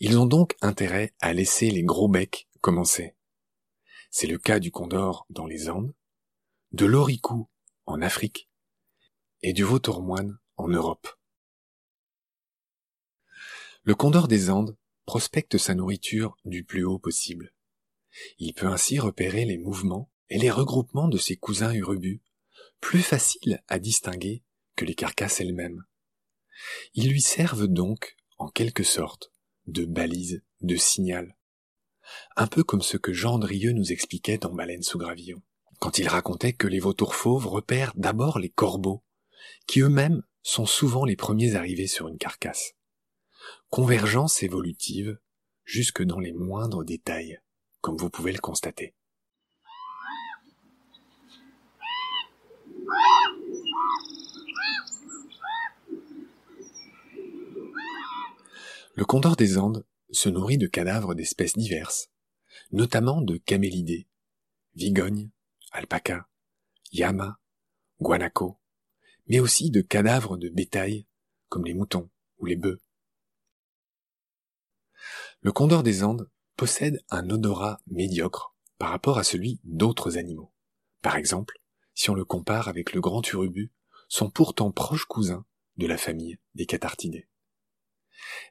Ils 0.00 0.18
ont 0.18 0.26
donc 0.26 0.56
intérêt 0.60 1.12
à 1.20 1.32
laisser 1.32 1.70
les 1.70 1.82
gros 1.82 2.08
becs 2.08 2.48
commencer. 2.60 3.16
C'est 4.10 4.26
le 4.26 4.38
cas 4.38 4.58
du 4.58 4.70
condor 4.70 5.26
dans 5.28 5.46
les 5.46 5.68
Andes, 5.68 5.94
de 6.72 6.86
l'oricou 6.86 7.48
en 7.86 8.00
Afrique 8.00 8.48
et 9.42 9.52
du 9.52 9.62
vautour 9.62 10.02
moine 10.02 10.38
en 10.56 10.68
Europe. 10.68 11.08
Le 13.82 13.94
condor 13.94 14.28
des 14.28 14.50
Andes 14.50 14.76
prospecte 15.06 15.56
sa 15.58 15.74
nourriture 15.74 16.36
du 16.44 16.64
plus 16.64 16.84
haut 16.84 16.98
possible. 16.98 17.54
Il 18.38 18.54
peut 18.54 18.66
ainsi 18.66 18.98
repérer 18.98 19.44
les 19.44 19.58
mouvements 19.58 20.10
et 20.28 20.38
les 20.38 20.50
regroupements 20.50 21.08
de 21.08 21.18
ses 21.18 21.36
cousins 21.36 21.72
urubus, 21.72 22.20
plus 22.80 23.02
faciles 23.02 23.62
à 23.68 23.78
distinguer 23.78 24.42
que 24.76 24.84
les 24.84 24.94
carcasses 24.94 25.40
elles-mêmes. 25.40 25.84
Ils 26.94 27.10
lui 27.10 27.20
servent 27.20 27.66
donc, 27.66 28.16
en 28.36 28.48
quelque 28.48 28.84
sorte, 28.84 29.32
de 29.66 29.84
balise, 29.84 30.42
de 30.60 30.76
signal. 30.76 31.36
Un 32.36 32.46
peu 32.46 32.64
comme 32.64 32.82
ce 32.82 32.96
que 32.96 33.12
Jean 33.12 33.38
Drieux 33.38 33.72
nous 33.72 33.92
expliquait 33.92 34.38
dans 34.38 34.52
Baleine 34.52 34.82
sous 34.82 34.98
gravillon, 34.98 35.42
quand 35.78 35.98
il 35.98 36.08
racontait 36.08 36.52
que 36.52 36.66
les 36.66 36.80
vautours 36.80 37.14
fauves 37.14 37.46
repèrent 37.46 37.92
d'abord 37.96 38.38
les 38.38 38.50
corbeaux, 38.50 39.04
qui 39.66 39.80
eux-mêmes 39.80 40.22
sont 40.42 40.66
souvent 40.66 41.04
les 41.04 41.16
premiers 41.16 41.54
arrivés 41.54 41.86
sur 41.86 42.08
une 42.08 42.18
carcasse. 42.18 42.72
Convergence 43.68 44.42
évolutive 44.42 45.18
jusque 45.64 46.02
dans 46.02 46.18
les 46.18 46.32
moindres 46.32 46.84
détails 46.84 47.38
comme 47.80 47.96
vous 47.96 48.10
pouvez 48.10 48.32
le 48.32 48.40
constater. 48.40 48.94
Le 58.94 59.04
condor 59.04 59.36
des 59.36 59.58
Andes 59.58 59.86
se 60.10 60.28
nourrit 60.28 60.58
de 60.58 60.66
cadavres 60.66 61.14
d'espèces 61.14 61.56
diverses, 61.56 62.10
notamment 62.72 63.22
de 63.22 63.36
camélidés, 63.36 64.08
vigognes, 64.74 65.30
alpacas, 65.70 66.26
llamas, 66.90 67.36
guanacos, 68.00 68.58
mais 69.28 69.38
aussi 69.38 69.70
de 69.70 69.82
cadavres 69.82 70.36
de 70.36 70.48
bétail 70.48 71.06
comme 71.48 71.64
les 71.64 71.74
moutons 71.74 72.10
ou 72.38 72.46
les 72.46 72.56
bœufs. 72.56 72.80
Le 75.42 75.52
condor 75.52 75.84
des 75.84 76.02
Andes 76.02 76.28
possède 76.58 77.04
un 77.08 77.30
odorat 77.30 77.80
médiocre 77.86 78.56
par 78.78 78.90
rapport 78.90 79.16
à 79.16 79.22
celui 79.22 79.60
d'autres 79.62 80.18
animaux. 80.18 80.52
Par 81.02 81.14
exemple, 81.14 81.54
si 81.94 82.10
on 82.10 82.14
le 82.14 82.24
compare 82.24 82.66
avec 82.66 82.92
le 82.92 83.00
grand 83.00 83.26
urubu, 83.30 83.72
sont 84.08 84.28
pourtant 84.28 84.72
proches 84.72 85.04
cousins 85.04 85.46
de 85.76 85.86
la 85.86 85.96
famille 85.96 86.38
des 86.56 86.66
cathartidés. 86.66 87.28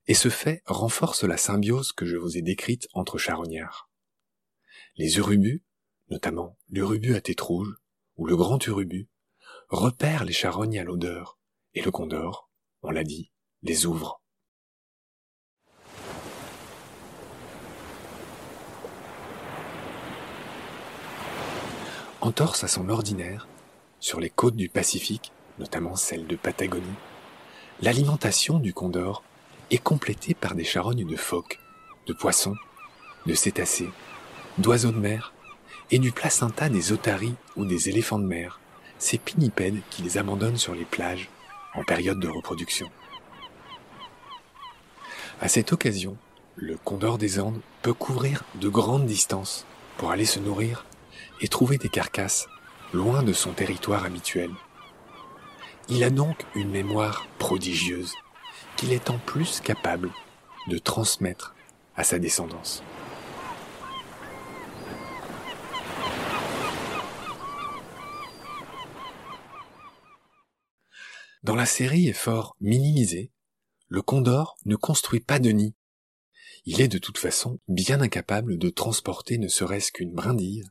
Et 0.08 0.14
ce 0.14 0.30
fait 0.30 0.64
renforce 0.66 1.26
la 1.26 1.36
symbiose 1.36 1.92
que 1.92 2.06
je 2.06 2.16
vous 2.16 2.38
ai 2.38 2.42
décrite 2.42 2.88
entre 2.94 3.18
charognards. 3.18 3.92
Les 4.96 5.18
urubus, 5.18 5.66
notamment 6.10 6.58
l'urubu 6.70 7.14
à 7.14 7.20
tête 7.20 7.42
rouge 7.42 7.76
ou 8.16 8.26
le 8.26 8.38
grand 8.38 8.66
urubu, 8.66 9.10
repère 9.68 10.24
les 10.24 10.32
charognes 10.32 10.80
à 10.80 10.86
l'odeur, 10.86 11.40
et 11.74 11.82
le 11.82 11.92
condor, 11.92 12.50
on 12.84 12.90
l'a 12.90 13.04
dit, 13.04 13.34
les 13.64 13.86
ouvre. 13.86 14.24
Entorse 22.20 22.64
à 22.64 22.68
son 22.68 22.90
ordinaire, 22.90 23.48
sur 24.00 24.20
les 24.20 24.32
côtes 24.32 24.56
du 24.56 24.70
Pacifique, 24.70 25.32
notamment 25.60 25.96
celle 25.96 26.26
de 26.26 26.36
Patagonie, 26.36 26.84
l'alimentation 27.80 28.58
du 28.58 28.74
condor 28.74 29.22
est 29.70 29.78
complétée 29.78 30.34
par 30.34 30.56
des 30.56 30.64
charognes 30.64 31.06
de 31.06 31.16
phoques, 31.16 31.60
de 32.08 32.14
poissons, 32.14 32.56
de 33.28 33.36
cétacés, 33.36 33.92
d'oiseaux 34.58 34.92
de 34.92 34.98
mer 34.98 35.32
et 35.92 36.00
du 36.00 36.12
placenta 36.12 36.70
des 36.70 36.92
otaries 36.92 37.36
ou 37.56 37.66
des 37.66 37.88
éléphants 37.88 38.18
de 38.18 38.26
mer, 38.26 38.60
ces 38.98 39.20
pinnipèdes 39.20 39.82
qui 39.92 40.02
les 40.02 40.18
abandonnent 40.18 40.58
sur 40.58 40.74
les 40.74 40.86
plages 40.86 41.30
en 41.76 41.84
période 41.84 42.20
de 42.20 42.28
reproduction. 42.28 42.90
À 45.40 45.48
cette 45.50 45.72
occasion, 45.72 46.18
le 46.56 46.78
condor 46.78 47.20
des 47.20 47.40
Andes 47.40 47.62
peut 47.84 47.94
couvrir 47.94 48.44
de 48.56 48.70
grandes 48.70 49.06
distances 49.06 49.68
pour 49.98 50.10
aller 50.10 50.26
se 50.26 50.40
nourrir 50.40 50.87
et 51.41 51.48
trouver 51.48 51.77
des 51.77 51.89
carcasses 51.89 52.48
loin 52.94 53.24
de 53.24 53.34
son 53.34 53.53
territoire 53.53 54.06
habituel. 54.06 54.51
Il 55.89 56.03
a 56.03 56.10
donc 56.10 56.46
une 56.56 56.70
mémoire 56.70 57.27
prodigieuse 57.38 58.13
qu'il 58.75 58.91
est 58.91 59.10
en 59.10 59.17
plus 59.17 59.62
capable 59.62 60.12
de 60.67 60.77
transmettre 60.77 61.56
à 61.96 62.03
sa 62.03 62.20
descendance. 62.20 62.84
Dans 71.44 71.56
la 71.56 71.65
série 71.65 72.10
est 72.10 72.13
fort 72.13 72.58
minimisé, 72.60 73.32
le 73.88 74.01
condor 74.01 74.58
ne 74.65 74.75
construit 74.75 75.22
pas 75.22 75.39
de 75.39 75.50
nid. 75.50 75.75
Il 76.65 76.82
est 76.82 76.89
de 76.89 76.98
toute 76.98 77.17
façon 77.17 77.60
bien 77.70 78.01
incapable 78.01 78.58
de 78.58 78.70
transporter 78.70 79.38
ne 79.38 79.48
serait-ce 79.48 79.94
qu'une 79.94 80.13
brindille, 80.13 80.65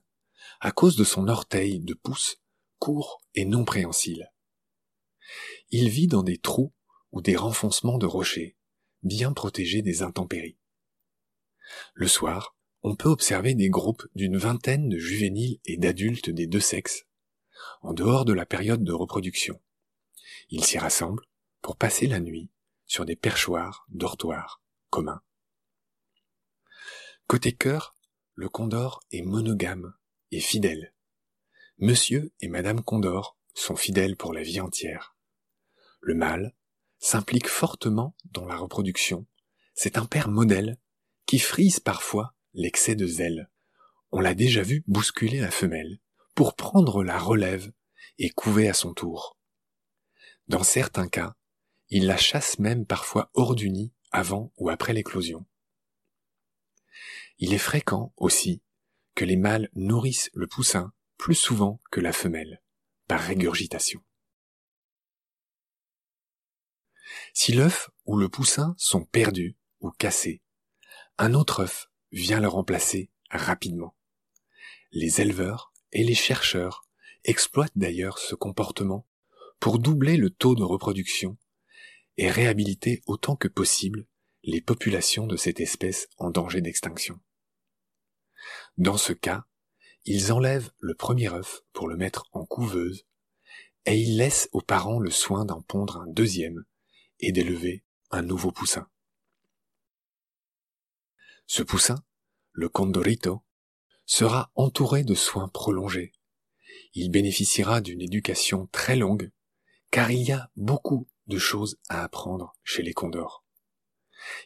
à 0.60 0.72
cause 0.72 0.96
de 0.96 1.04
son 1.04 1.28
orteil 1.28 1.80
de 1.80 1.94
pouce 1.94 2.36
court 2.78 3.22
et 3.34 3.44
non 3.44 3.64
préhensile. 3.64 4.32
Il 5.70 5.88
vit 5.88 6.06
dans 6.06 6.22
des 6.22 6.38
trous 6.38 6.72
ou 7.12 7.20
des 7.20 7.36
renfoncements 7.36 7.98
de 7.98 8.06
rochers, 8.06 8.56
bien 9.02 9.32
protégés 9.32 9.82
des 9.82 10.02
intempéries. 10.02 10.58
Le 11.94 12.06
soir, 12.06 12.56
on 12.82 12.94
peut 12.94 13.08
observer 13.08 13.54
des 13.54 13.68
groupes 13.68 14.06
d'une 14.14 14.36
vingtaine 14.36 14.88
de 14.88 14.98
juvéniles 14.98 15.58
et 15.64 15.76
d'adultes 15.76 16.30
des 16.30 16.46
deux 16.46 16.60
sexes, 16.60 17.06
en 17.82 17.92
dehors 17.92 18.25
de 18.25 18.32
la 18.32 18.46
période 18.46 18.84
de 18.84 18.92
reproduction. 18.92 19.60
Ils 20.50 20.64
s'y 20.64 20.78
rassemblent 20.78 21.25
pour 21.62 21.76
passer 21.76 22.06
la 22.06 22.20
nuit 22.20 22.50
sur 22.86 23.04
des 23.04 23.16
perchoirs, 23.16 23.86
dortoirs 23.88 24.62
communs. 24.90 25.22
Côté 27.26 27.52
cœur, 27.52 27.96
le 28.34 28.48
Condor 28.48 29.02
est 29.10 29.22
monogame 29.22 29.94
et 30.33 30.40
fidèle. 30.40 30.92
Monsieur 31.78 32.33
et 32.40 32.49
Madame 32.49 32.83
Condor 32.83 33.37
sont 33.54 33.76
fidèles 33.76 34.16
pour 34.16 34.33
la 34.33 34.42
vie 34.42 34.61
entière. 34.61 35.16
Le 36.00 36.14
mâle 36.14 36.54
s'implique 36.99 37.49
fortement 37.49 38.14
dans 38.25 38.47
la 38.47 38.56
reproduction. 38.56 39.26
C'est 39.75 39.99
un 39.99 40.06
père 40.06 40.28
modèle 40.28 40.78
qui 41.26 41.38
frise 41.38 41.80
parfois 41.80 42.35
l'excès 42.54 42.95
de 42.95 43.06
zèle. 43.06 43.50
On 44.12 44.21
l'a 44.21 44.34
déjà 44.34 44.62
vu 44.62 44.84
bousculer 44.86 45.41
la 45.41 45.50
femelle 45.50 45.99
pour 46.34 46.54
prendre 46.54 47.02
la 47.02 47.19
relève 47.19 47.73
et 48.19 48.30
couver 48.30 48.69
à 48.69 48.75
son 48.75 48.95
tour. 48.95 49.36
Dans 50.49 50.62
certains 50.62 51.08
cas, 51.08 51.34
il 51.89 52.06
la 52.06 52.17
chasse 52.17 52.58
même 52.58 52.86
parfois 52.86 53.30
hors 53.34 53.54
du 53.54 53.71
nid 53.71 53.93
avant 54.10 54.52
ou 54.56 54.71
après 54.71 54.93
l'éclosion. 54.93 55.45
Il 57.39 57.52
est 57.52 57.58
fréquent 57.58 58.12
aussi 58.17 58.62
que 59.17 59.25
les 59.25 59.37
mâles 59.37 59.71
nourrissent 59.75 60.31
le 60.35 60.47
poussin 60.47 60.93
plus 61.17 61.35
souvent 61.35 61.81
que 61.91 62.00
la 62.00 62.13
femelle, 62.13 62.63
par 63.09 63.21
régurgitation. 63.21 64.00
Si 67.33 67.52
l'œuf 67.52 67.91
ou 68.05 68.17
le 68.19 68.29
poussin 68.29 68.75
sont 68.79 69.05
perdus 69.05 69.57
ou 69.81 69.91
cassés, 69.91 70.43
un 71.19 71.35
autre 71.35 71.61
œuf 71.61 71.91
vient 72.13 72.41
le 72.41 72.49
remplacer 72.49 73.11
rapidement. 73.31 73.97
Les 74.93 75.21
éleveurs 75.21 75.73
et 75.93 76.05
les 76.05 76.15
chercheurs 76.15 76.87
exploitent 77.25 77.76
d'ailleurs 77.76 78.19
ce 78.19 78.35
comportement 78.35 79.09
pour 79.61 79.79
doubler 79.79 80.19
le 80.19 80.31
taux 80.31 80.55
de 80.55 80.63
reproduction 80.63 81.39
et 82.19 82.31
réhabiliter 82.31 83.02
autant 83.07 83.35
que 83.35 83.49
possible 83.49 84.07
les 84.43 84.61
populations 84.61 85.26
de 85.26 85.37
cette 85.37 85.61
espèce 85.61 86.09
en 86.19 86.31
danger 86.31 86.61
d'extinction. 86.61 87.19
Dans 88.78 88.99
ce 88.99 89.12
cas, 89.12 89.47
ils 90.04 90.32
enlèvent 90.32 90.71
le 90.78 90.95
premier 90.95 91.32
œuf 91.32 91.62
pour 91.73 91.89
le 91.89 91.97
mettre 91.97 92.26
en 92.32 92.45
couveuse 92.45 93.06
et 93.86 93.97
ils 93.99 94.17
laissent 94.17 94.49
aux 94.52 94.60
parents 94.60 94.99
le 94.99 95.10
soin 95.10 95.45
d'en 95.45 95.62
pondre 95.62 95.97
un 95.97 96.06
deuxième 96.06 96.65
et 97.21 97.32
d'élever 97.32 97.84
un 98.10 98.23
nouveau 98.23 98.52
poussin. 98.52 98.89
Ce 101.47 101.62
poussin, 101.62 102.04
le 102.52 102.69
condorito, 102.69 103.43
sera 104.04 104.50
entouré 104.54 105.04
de 105.04 105.15
soins 105.15 105.49
prolongés. 105.49 106.12
Il 106.93 107.10
bénéficiera 107.10 107.80
d'une 107.80 108.02
éducation 108.02 108.67
très 108.73 108.97
longue 108.97 109.30
car 109.91 110.10
il 110.10 110.23
y 110.23 110.32
a 110.32 110.50
beaucoup 110.56 111.08
de 111.26 111.39
choses 111.39 111.78
à 111.89 112.04
apprendre 112.04 112.54
chez 112.62 112.82
les 112.82 112.93
condors. 112.93 113.45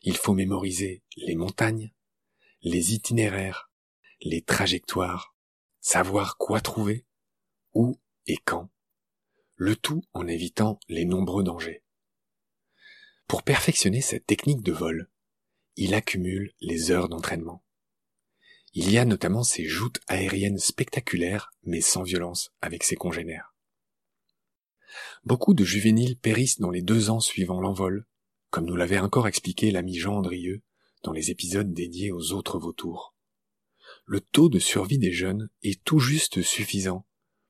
Il 0.03 0.17
faut 0.17 0.35
mémoriser 0.35 1.03
les 1.17 1.35
montagnes, 1.35 1.93
les 2.63 2.95
itinéraires, 2.95 3.70
les 4.23 4.43
trajectoires, 4.43 5.35
savoir 5.81 6.37
quoi 6.37 6.61
trouver, 6.61 7.07
où 7.75 7.99
et 8.27 8.37
quand, 8.45 8.71
le 9.57 9.77
tout 9.77 10.03
en 10.13 10.27
évitant 10.27 10.79
les 10.89 11.05
nombreux 11.05 11.43
dangers. 11.43 11.83
Pour 13.27 13.43
perfectionner 13.43 14.01
cette 14.01 14.27
technique 14.27 14.63
de 14.63 14.73
vol, 14.73 15.09
il 15.77 15.95
accumule 15.95 16.53
les 16.61 16.91
heures 16.91 17.09
d'entraînement. 17.09 17.65
Il 18.73 18.91
y 18.91 18.99
a 18.99 19.05
notamment 19.05 19.43
ces 19.43 19.65
joutes 19.65 20.01
aériennes 20.07 20.59
spectaculaires 20.59 21.53
mais 21.63 21.81
sans 21.81 22.03
violence 22.03 22.53
avec 22.61 22.85
ses 22.85 22.97
congénères. 22.97 23.55
Beaucoup 25.25 25.55
de 25.55 25.65
juvéniles 25.65 26.19
périssent 26.19 26.61
dans 26.61 26.71
les 26.71 26.83
deux 26.83 27.11
ans 27.11 27.21
suivant 27.21 27.61
l'envol, 27.61 28.07
comme 28.51 28.67
nous 28.67 28.77
l'avait 28.77 28.99
encore 28.99 29.29
expliqué 29.29 29.71
l'ami 29.71 29.97
Jean 29.97 30.17
Andrieux 30.17 30.63
dans 31.03 31.13
les 31.13 31.31
épisodes 31.31 31.73
dédiés 31.73 32.13
aux 32.13 32.33
autres 32.33 32.59
vautours. 32.59 33.10
Le 34.07 34.21
taux 34.21 34.49
de 34.49 34.59
survie 34.59 34.99
des 34.99 35.13
jeunes 35.13 35.51
est 35.63 35.83
tout 35.85 36.01
juste 36.01 36.43
suffisant 36.43 37.07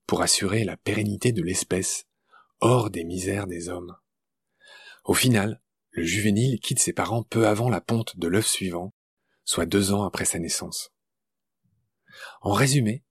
pour 0.07 0.23
assurer 0.23 0.65
la 0.65 0.77
pérennité 0.77 1.33
de 1.33 1.43
l'espèce 1.43 2.07
hors 2.61 2.91
des 2.91 3.05
misères 3.05 3.47
des 3.47 3.69
hommes. 3.69 3.97
Au 5.05 5.15
final, 5.15 5.63
le 5.93 6.05
juvénile 6.05 6.61
quitte 6.61 6.79
ses 6.79 6.93
parents 6.93 7.23
peu 7.23 7.47
avant 7.47 7.69
la 7.69 7.81
ponte 7.81 8.19
de 8.19 8.29
l'œuf 8.29 8.47
suivant, 8.47 8.95
soit 9.45 9.67
deux 9.67 9.93
ans 9.93 10.05
après 10.05 10.25
sa 10.25 10.39
naissance. 10.39 10.93
En 12.43 12.53
résumé, 12.53 13.05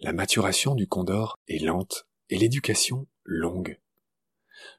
la 0.00 0.12
maturation 0.12 0.74
du 0.74 0.86
condor 0.86 1.38
est 1.48 1.62
lente 1.62 2.06
et 2.28 2.36
l'éducation 2.36 3.06
longue. 3.24 3.80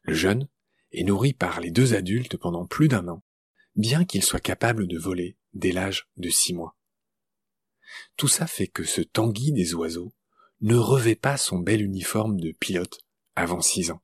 Le 0.03 0.13
jeune 0.13 0.47
est 0.91 1.03
nourri 1.03 1.33
par 1.33 1.59
les 1.59 1.71
deux 1.71 1.93
adultes 1.93 2.37
pendant 2.37 2.65
plus 2.65 2.87
d'un 2.87 3.07
an, 3.07 3.23
bien 3.75 4.05
qu'il 4.05 4.23
soit 4.23 4.39
capable 4.39 4.87
de 4.87 4.97
voler 4.97 5.37
dès 5.53 5.71
l'âge 5.71 6.07
de 6.17 6.29
six 6.29 6.53
mois. 6.53 6.76
Tout 8.15 8.27
ça 8.27 8.47
fait 8.47 8.67
que 8.67 8.83
ce 8.83 9.01
tanguy 9.01 9.51
des 9.51 9.73
oiseaux 9.73 10.13
ne 10.61 10.75
revêt 10.75 11.15
pas 11.15 11.37
son 11.37 11.59
bel 11.59 11.81
uniforme 11.81 12.39
de 12.39 12.51
pilote 12.51 12.99
avant 13.35 13.61
six 13.61 13.91
ans. 13.91 14.01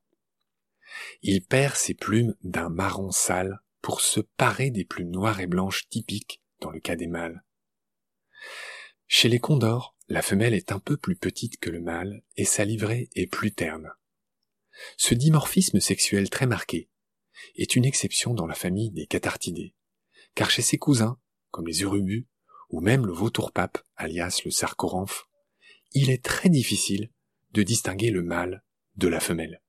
Il 1.22 1.44
perd 1.44 1.74
ses 1.76 1.94
plumes 1.94 2.34
d'un 2.42 2.68
marron 2.68 3.10
sale 3.10 3.60
pour 3.82 4.00
se 4.00 4.20
parer 4.20 4.70
des 4.70 4.84
plumes 4.84 5.10
noires 5.10 5.40
et 5.40 5.46
blanches 5.46 5.88
typiques 5.88 6.40
dans 6.60 6.70
le 6.70 6.80
cas 6.80 6.96
des 6.96 7.08
mâles. 7.08 7.44
Chez 9.06 9.28
les 9.28 9.40
condors, 9.40 9.96
la 10.08 10.22
femelle 10.22 10.54
est 10.54 10.72
un 10.72 10.78
peu 10.78 10.96
plus 10.96 11.16
petite 11.16 11.58
que 11.58 11.70
le 11.70 11.80
mâle 11.80 12.22
et 12.36 12.44
sa 12.44 12.64
livrée 12.64 13.08
est 13.14 13.26
plus 13.26 13.52
terne. 13.52 13.90
Ce 14.96 15.14
dimorphisme 15.14 15.80
sexuel 15.80 16.30
très 16.30 16.46
marqué 16.46 16.88
est 17.56 17.76
une 17.76 17.84
exception 17.84 18.34
dans 18.34 18.46
la 18.46 18.54
famille 18.54 18.90
des 18.90 19.06
cathartidés, 19.06 19.74
car 20.34 20.50
chez 20.50 20.62
ses 20.62 20.78
cousins, 20.78 21.18
comme 21.50 21.66
les 21.66 21.82
urubus, 21.82 22.26
ou 22.70 22.80
même 22.80 23.06
le 23.06 23.12
vautour-pape, 23.12 23.78
alias 23.96 24.40
le 24.44 24.50
sarcoramphe, 24.50 25.28
il 25.92 26.10
est 26.10 26.24
très 26.24 26.48
difficile 26.48 27.10
de 27.52 27.62
distinguer 27.62 28.10
le 28.10 28.22
mâle 28.22 28.64
de 28.96 29.08
la 29.08 29.20
femelle. 29.20 29.62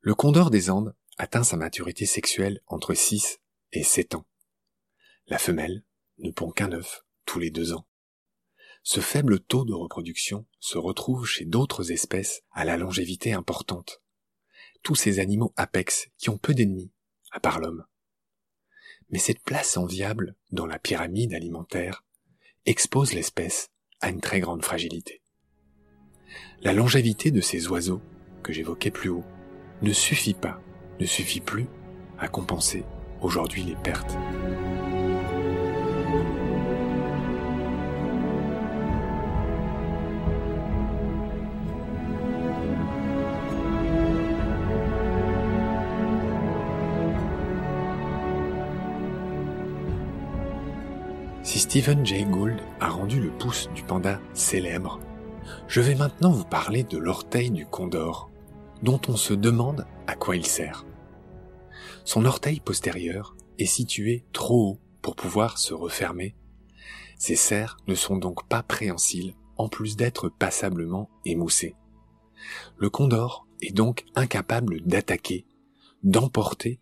Le 0.00 0.14
condor 0.14 0.50
des 0.50 0.70
Andes 0.70 0.94
atteint 1.16 1.42
sa 1.42 1.56
maturité 1.56 2.06
sexuelle 2.06 2.60
entre 2.66 2.94
6 2.94 3.40
et 3.72 3.82
7 3.82 4.14
ans. 4.14 4.26
La 5.26 5.38
femelle 5.38 5.82
ne 6.18 6.30
pond 6.30 6.50
qu'un 6.50 6.72
œuf 6.72 7.04
tous 7.24 7.38
les 7.38 7.50
deux 7.50 7.72
ans. 7.72 7.86
ce 8.82 9.00
faible 9.00 9.38
taux 9.40 9.66
de 9.66 9.74
reproduction 9.74 10.46
se 10.60 10.78
retrouve 10.78 11.26
chez 11.26 11.44
d'autres 11.44 11.92
espèces 11.92 12.42
à 12.52 12.64
la 12.64 12.78
longévité 12.78 13.34
importante. 13.34 14.02
Tous 14.82 14.94
ces 14.94 15.18
animaux 15.18 15.52
apex 15.56 16.08
qui 16.16 16.30
ont 16.30 16.38
peu 16.38 16.54
d'ennemis, 16.54 16.90
à 17.30 17.40
part 17.40 17.60
l'homme. 17.60 17.84
Mais 19.10 19.18
cette 19.18 19.42
place 19.42 19.76
enviable 19.76 20.34
dans 20.52 20.66
la 20.66 20.78
pyramide 20.78 21.34
alimentaire 21.34 22.04
expose 22.66 23.14
l'espèce 23.14 23.70
à 24.00 24.10
une 24.10 24.20
très 24.20 24.40
grande 24.40 24.64
fragilité. 24.64 25.22
La 26.60 26.72
longévité 26.72 27.30
de 27.30 27.40
ces 27.40 27.68
oiseaux, 27.68 28.02
que 28.42 28.52
j'évoquais 28.52 28.90
plus 28.90 29.08
haut, 29.08 29.24
ne 29.82 29.92
suffit 29.92 30.34
pas, 30.34 30.60
ne 31.00 31.06
suffit 31.06 31.40
plus 31.40 31.66
à 32.18 32.28
compenser 32.28 32.84
aujourd'hui 33.22 33.62
les 33.62 33.76
pertes. 33.76 34.16
Stephen 51.68 52.06
Jay 52.06 52.24
Gould 52.24 52.56
a 52.80 52.88
rendu 52.88 53.20
le 53.20 53.28
pouce 53.28 53.68
du 53.74 53.82
panda 53.82 54.22
célèbre, 54.32 55.00
je 55.66 55.82
vais 55.82 55.96
maintenant 55.96 56.32
vous 56.32 56.46
parler 56.46 56.82
de 56.82 56.96
l'orteil 56.96 57.50
du 57.50 57.66
condor, 57.66 58.30
dont 58.82 58.98
on 59.06 59.16
se 59.16 59.34
demande 59.34 59.86
à 60.06 60.14
quoi 60.14 60.36
il 60.36 60.46
sert. 60.46 60.86
Son 62.06 62.24
orteil 62.24 62.60
postérieur 62.60 63.36
est 63.58 63.66
situé 63.66 64.24
trop 64.32 64.66
haut 64.66 64.80
pour 65.02 65.14
pouvoir 65.14 65.58
se 65.58 65.74
refermer. 65.74 66.34
Ses 67.18 67.36
serres 67.36 67.76
ne 67.86 67.94
sont 67.94 68.16
donc 68.16 68.48
pas 68.48 68.62
préhensiles 68.62 69.34
en 69.58 69.68
plus 69.68 69.94
d'être 69.94 70.30
passablement 70.30 71.10
émoussés. 71.26 71.76
Le 72.78 72.88
condor 72.88 73.46
est 73.60 73.76
donc 73.76 74.06
incapable 74.14 74.80
d'attaquer, 74.86 75.44
d'emporter 76.02 76.80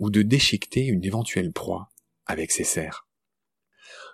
ou 0.00 0.10
de 0.10 0.22
déchiqueter 0.22 0.86
une 0.86 1.04
éventuelle 1.04 1.52
proie 1.52 1.88
avec 2.26 2.50
ses 2.50 2.64
serres. 2.64 3.06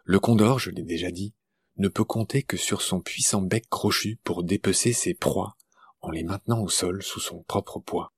Le 0.04 0.18
condor, 0.18 0.58
je 0.58 0.70
l'ai 0.70 0.82
déjà 0.82 1.10
dit, 1.10 1.34
ne 1.76 1.88
peut 1.88 2.04
compter 2.04 2.42
que 2.42 2.56
sur 2.56 2.82
son 2.82 3.00
puissant 3.00 3.42
bec 3.42 3.68
crochu 3.68 4.18
pour 4.24 4.42
dépecer 4.42 4.92
ses 4.92 5.14
proies 5.14 5.56
en 6.00 6.10
les 6.10 6.22
maintenant 6.22 6.62
au 6.62 6.68
sol 6.68 7.02
sous 7.02 7.20
son 7.20 7.42
propre 7.42 7.78
poids. 7.78 8.12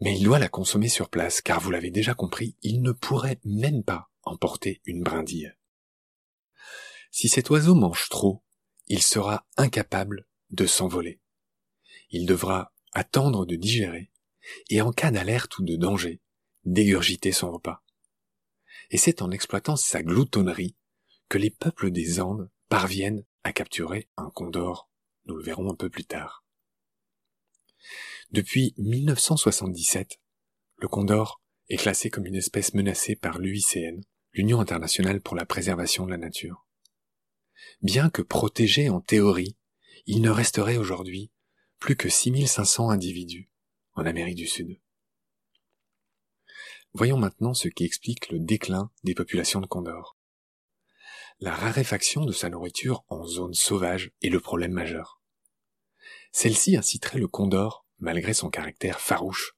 Mais 0.00 0.16
il 0.16 0.24
doit 0.24 0.38
la 0.38 0.48
consommer 0.48 0.88
sur 0.88 1.08
place, 1.08 1.40
car 1.40 1.60
vous 1.60 1.70
l'avez 1.70 1.90
déjà 1.90 2.14
compris, 2.14 2.56
il 2.62 2.82
ne 2.82 2.92
pourrait 2.92 3.40
même 3.44 3.82
pas 3.82 4.10
emporter 4.22 4.82
une 4.84 5.02
brindille. 5.02 5.52
Si 7.10 7.28
cet 7.28 7.50
oiseau 7.50 7.74
mange 7.74 8.08
trop, 8.08 8.42
il 8.88 9.02
sera 9.02 9.46
incapable 9.56 10.26
de 10.50 10.66
s'envoler. 10.66 11.20
Il 12.10 12.26
devra 12.26 12.72
attendre 12.92 13.46
de 13.46 13.56
digérer, 13.56 14.10
et 14.70 14.80
en 14.80 14.92
cas 14.92 15.10
d'alerte 15.10 15.58
ou 15.58 15.64
de 15.64 15.76
danger, 15.76 16.20
dégurgiter 16.64 17.32
son 17.32 17.52
repas. 17.52 17.82
Et 18.90 18.98
c'est 18.98 19.22
en 19.22 19.30
exploitant 19.30 19.76
sa 19.76 20.02
gloutonnerie 20.02 20.76
que 21.28 21.38
les 21.38 21.50
peuples 21.50 21.90
des 21.90 22.20
Andes 22.20 22.50
parviennent 22.68 23.24
à 23.44 23.52
capturer 23.52 24.08
un 24.16 24.30
condor. 24.30 24.90
Nous 25.26 25.36
le 25.36 25.42
verrons 25.42 25.70
un 25.70 25.74
peu 25.74 25.90
plus 25.90 26.04
tard. 26.04 26.44
Depuis 28.30 28.74
1977, 28.78 30.20
le 30.76 30.88
condor 30.88 31.42
est 31.68 31.76
classé 31.76 32.10
comme 32.10 32.26
une 32.26 32.34
espèce 32.34 32.74
menacée 32.74 33.16
par 33.16 33.38
l'UICN, 33.38 34.00
l'Union 34.32 34.60
internationale 34.60 35.20
pour 35.20 35.36
la 35.36 35.46
préservation 35.46 36.06
de 36.06 36.10
la 36.10 36.16
nature. 36.16 36.66
Bien 37.82 38.10
que 38.10 38.22
protégé 38.22 38.88
en 38.88 39.00
théorie, 39.00 39.56
il 40.06 40.20
ne 40.20 40.30
resterait 40.30 40.76
aujourd'hui 40.76 41.30
plus 41.78 41.96
que 41.96 42.08
6500 42.08 42.90
individus 42.90 43.50
en 43.94 44.06
Amérique 44.06 44.36
du 44.36 44.46
Sud. 44.46 44.78
Voyons 46.96 47.18
maintenant 47.18 47.54
ce 47.54 47.68
qui 47.68 47.84
explique 47.84 48.30
le 48.30 48.38
déclin 48.38 48.90
des 49.04 49.14
populations 49.14 49.60
de 49.60 49.66
condors 49.66 50.16
la 51.40 51.54
raréfaction 51.54 52.24
de 52.24 52.32
sa 52.32 52.48
nourriture 52.48 53.04
en 53.08 53.26
zone 53.26 53.52
sauvage 53.52 54.10
est 54.22 54.30
le 54.30 54.40
problème 54.40 54.72
majeur. 54.72 55.20
Celle-ci 56.32 56.76
inciterait 56.76 57.18
le 57.18 57.28
condor, 57.28 57.84
malgré 57.98 58.32
son 58.32 58.48
caractère 58.48 59.00
farouche, 59.00 59.54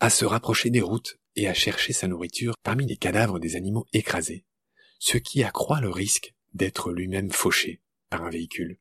à 0.00 0.08
se 0.08 0.24
rapprocher 0.24 0.70
des 0.70 0.80
routes 0.80 1.18
et 1.36 1.48
à 1.48 1.54
chercher 1.54 1.92
sa 1.92 2.08
nourriture 2.08 2.54
parmi 2.62 2.86
les 2.86 2.96
cadavres 2.96 3.38
des 3.38 3.56
animaux 3.56 3.86
écrasés, 3.92 4.46
ce 4.98 5.18
qui 5.18 5.42
accroît 5.42 5.80
le 5.80 5.90
risque 5.90 6.34
d'être 6.54 6.92
lui-même 6.92 7.30
fauché 7.30 7.82
par 8.08 8.24
un 8.24 8.30
véhicule. 8.30 8.78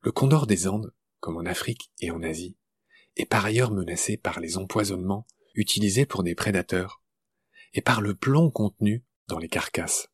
Le 0.00 0.12
condor 0.12 0.46
des 0.46 0.68
Andes, 0.68 0.92
comme 1.20 1.38
en 1.38 1.46
Afrique 1.46 1.90
et 2.00 2.10
en 2.10 2.22
Asie, 2.22 2.56
est 3.16 3.24
par 3.24 3.46
ailleurs 3.46 3.70
menacé 3.70 4.18
par 4.18 4.40
les 4.40 4.58
empoisonnements 4.58 5.26
utilisés 5.54 6.06
pour 6.06 6.22
des 6.22 6.34
prédateurs 6.34 7.02
et 7.72 7.80
par 7.80 8.00
le 8.00 8.14
plomb 8.14 8.50
contenu 8.50 9.04
dans 9.28 9.38
les 9.38 9.48
carcasses 9.48 10.08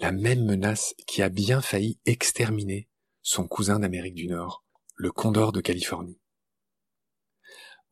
la 0.00 0.12
même 0.12 0.44
menace 0.44 0.94
qui 1.06 1.22
a 1.22 1.28
bien 1.28 1.60
failli 1.60 2.00
exterminer 2.06 2.88
son 3.20 3.46
cousin 3.46 3.78
d'Amérique 3.78 4.14
du 4.14 4.28
Nord, 4.28 4.64
le 4.96 5.12
condor 5.12 5.52
de 5.52 5.60
Californie. 5.60 6.18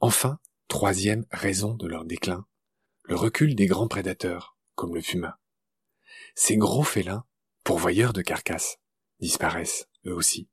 Enfin, 0.00 0.38
troisième 0.68 1.26
raison 1.30 1.74
de 1.74 1.86
leur 1.86 2.06
déclin, 2.06 2.46
le 3.02 3.14
recul 3.14 3.54
des 3.54 3.66
grands 3.66 3.88
prédateurs, 3.88 4.56
comme 4.74 4.94
le 4.94 5.02
puma. 5.02 5.38
Ces 6.34 6.56
gros 6.56 6.82
félins, 6.82 7.26
pourvoyeurs 7.62 8.14
de 8.14 8.22
carcasses, 8.22 8.78
disparaissent 9.20 9.86
eux 10.06 10.14
aussi. 10.14 10.48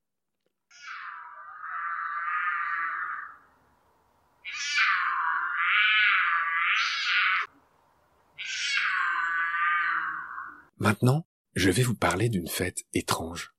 Maintenant, 10.86 11.28
je 11.56 11.72
vais 11.72 11.82
vous 11.82 11.96
parler 11.96 12.30
d'une 12.30 12.48
fête 12.48 12.84
étrange, 12.94 13.56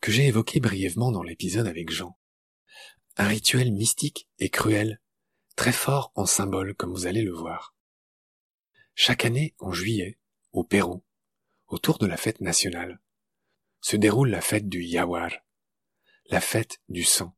que 0.00 0.10
j'ai 0.10 0.28
évoquée 0.28 0.60
brièvement 0.60 1.12
dans 1.12 1.22
l'épisode 1.22 1.66
avec 1.66 1.90
Jean. 1.90 2.18
Un 3.18 3.28
rituel 3.28 3.70
mystique 3.70 4.30
et 4.38 4.48
cruel, 4.48 5.02
très 5.56 5.72
fort 5.72 6.10
en 6.14 6.24
symbole 6.24 6.74
comme 6.74 6.90
vous 6.90 7.06
allez 7.06 7.20
le 7.20 7.34
voir. 7.34 7.76
Chaque 8.94 9.26
année, 9.26 9.54
en 9.58 9.74
juillet, 9.74 10.18
au 10.52 10.64
Pérou, 10.64 11.04
autour 11.66 11.98
de 11.98 12.06
la 12.06 12.16
fête 12.16 12.40
nationale, 12.40 12.98
se 13.82 13.96
déroule 13.96 14.30
la 14.30 14.40
fête 14.40 14.66
du 14.66 14.82
Yawar, 14.82 15.32
la 16.30 16.40
fête 16.40 16.80
du 16.88 17.04
sang, 17.04 17.36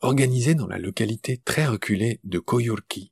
organisée 0.00 0.54
dans 0.54 0.66
la 0.66 0.76
localité 0.76 1.38
très 1.38 1.66
reculée 1.66 2.20
de 2.24 2.38
Coyurqui, 2.38 3.10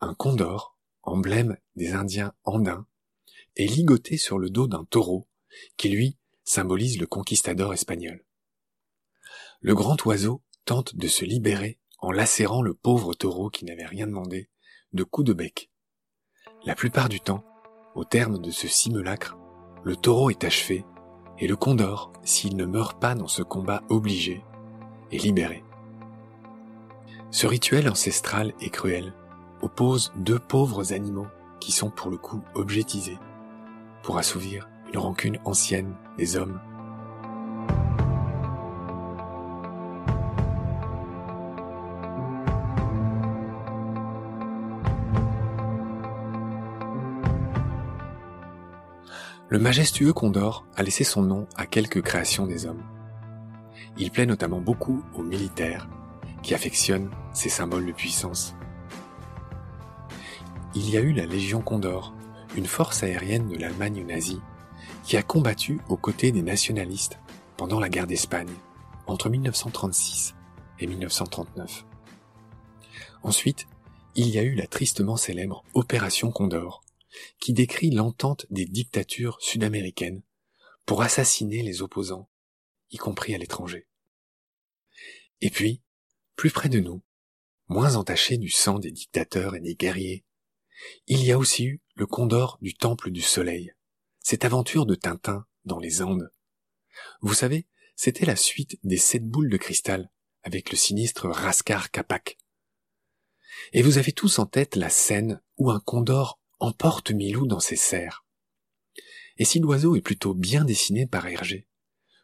un 0.00 0.14
condor, 0.14 0.76
emblème 1.02 1.56
des 1.76 1.92
Indiens 1.92 2.34
andins, 2.42 2.88
est 3.56 3.66
ligoté 3.66 4.16
sur 4.16 4.38
le 4.38 4.50
dos 4.50 4.66
d'un 4.66 4.84
taureau, 4.84 5.28
qui 5.76 5.88
lui 5.88 6.16
symbolise 6.44 6.98
le 6.98 7.06
conquistador 7.06 7.72
espagnol. 7.72 8.24
Le 9.60 9.74
grand 9.74 10.04
oiseau 10.06 10.42
tente 10.64 10.96
de 10.96 11.08
se 11.08 11.24
libérer 11.24 11.78
en 11.98 12.10
lacérant 12.10 12.62
le 12.62 12.74
pauvre 12.74 13.14
taureau 13.14 13.50
qui 13.50 13.64
n'avait 13.64 13.86
rien 13.86 14.06
demandé 14.06 14.50
de 14.92 15.04
coups 15.04 15.28
de 15.28 15.32
bec. 15.32 15.70
La 16.64 16.74
plupart 16.74 17.08
du 17.08 17.20
temps, 17.20 17.44
au 17.94 18.04
terme 18.04 18.38
de 18.38 18.50
ce 18.50 18.68
simulacre, 18.68 19.36
le 19.84 19.96
taureau 19.96 20.30
est 20.30 20.44
achevé 20.44 20.84
et 21.38 21.46
le 21.46 21.56
condor, 21.56 22.12
s'il 22.24 22.56
ne 22.56 22.64
meurt 22.64 23.00
pas 23.00 23.14
dans 23.14 23.28
ce 23.28 23.42
combat 23.42 23.82
obligé, 23.88 24.42
est 25.10 25.22
libéré. 25.22 25.64
Ce 27.30 27.46
rituel 27.46 27.88
ancestral 27.88 28.52
et 28.60 28.70
cruel 28.70 29.12
oppose 29.62 30.12
deux 30.16 30.38
pauvres 30.38 30.92
animaux 30.92 31.26
qui 31.60 31.72
sont 31.72 31.90
pour 31.90 32.10
le 32.10 32.18
coup 32.18 32.42
objetisés 32.54 33.18
pour 34.02 34.18
assouvir 34.18 34.68
une 34.92 34.98
rancune 34.98 35.38
ancienne 35.44 35.94
des 36.18 36.36
hommes. 36.36 36.60
Le 49.48 49.58
majestueux 49.58 50.14
Condor 50.14 50.64
a 50.76 50.82
laissé 50.82 51.04
son 51.04 51.20
nom 51.20 51.46
à 51.56 51.66
quelques 51.66 52.00
créations 52.00 52.46
des 52.46 52.64
hommes. 52.64 52.82
Il 53.98 54.10
plaît 54.10 54.24
notamment 54.24 54.60
beaucoup 54.60 55.04
aux 55.14 55.22
militaires 55.22 55.88
qui 56.42 56.54
affectionnent 56.54 57.10
ces 57.34 57.50
symboles 57.50 57.84
de 57.84 57.92
puissance. 57.92 58.56
Il 60.74 60.88
y 60.88 60.96
a 60.96 61.00
eu 61.00 61.12
la 61.12 61.26
Légion 61.26 61.60
Condor 61.60 62.14
une 62.56 62.66
force 62.66 63.02
aérienne 63.02 63.48
de 63.48 63.56
l'Allemagne 63.56 64.04
nazie 64.04 64.40
qui 65.04 65.16
a 65.16 65.22
combattu 65.22 65.80
aux 65.88 65.96
côtés 65.96 66.32
des 66.32 66.42
nationalistes 66.42 67.18
pendant 67.56 67.80
la 67.80 67.88
guerre 67.88 68.06
d'Espagne 68.06 68.52
entre 69.06 69.28
1936 69.28 70.34
et 70.80 70.86
1939. 70.86 71.84
Ensuite, 73.22 73.66
il 74.14 74.28
y 74.28 74.38
a 74.38 74.42
eu 74.42 74.54
la 74.54 74.66
tristement 74.66 75.16
célèbre 75.16 75.64
Opération 75.74 76.30
Condor, 76.30 76.84
qui 77.40 77.52
décrit 77.52 77.90
l'entente 77.90 78.46
des 78.50 78.66
dictatures 78.66 79.38
sud-américaines 79.40 80.22
pour 80.86 81.02
assassiner 81.02 81.62
les 81.62 81.82
opposants, 81.82 82.28
y 82.90 82.96
compris 82.96 83.34
à 83.34 83.38
l'étranger. 83.38 83.86
Et 85.40 85.50
puis, 85.50 85.82
plus 86.36 86.50
près 86.50 86.68
de 86.68 86.80
nous, 86.80 87.02
moins 87.68 87.96
entaché 87.96 88.36
du 88.36 88.50
sang 88.50 88.78
des 88.78 88.90
dictateurs 88.90 89.54
et 89.54 89.60
des 89.60 89.74
guerriers, 89.74 90.24
il 91.06 91.24
y 91.24 91.32
a 91.32 91.38
aussi 91.38 91.64
eu 91.64 91.82
le 91.94 92.06
condor 92.06 92.58
du 92.60 92.74
Temple 92.74 93.10
du 93.10 93.20
Soleil, 93.20 93.72
cette 94.20 94.44
aventure 94.44 94.86
de 94.86 94.94
Tintin 94.94 95.46
dans 95.64 95.78
les 95.78 96.02
Andes. 96.02 96.30
Vous 97.20 97.34
savez, 97.34 97.66
c'était 97.96 98.26
la 98.26 98.36
suite 98.36 98.78
des 98.82 98.96
sept 98.96 99.26
boules 99.26 99.50
de 99.50 99.56
cristal 99.56 100.10
avec 100.42 100.70
le 100.70 100.76
sinistre 100.76 101.28
Rascar 101.28 101.90
Capac. 101.90 102.38
Et 103.72 103.82
vous 103.82 103.98
avez 103.98 104.12
tous 104.12 104.38
en 104.38 104.46
tête 104.46 104.76
la 104.76 104.90
scène 104.90 105.40
où 105.56 105.70
un 105.70 105.80
condor 105.80 106.40
emporte 106.58 107.10
Milou 107.10 107.46
dans 107.46 107.60
ses 107.60 107.76
serres. 107.76 108.24
Et 109.36 109.44
si 109.44 109.60
l'oiseau 109.60 109.96
est 109.96 110.02
plutôt 110.02 110.34
bien 110.34 110.64
dessiné 110.64 111.06
par 111.06 111.26
Hergé, 111.26 111.68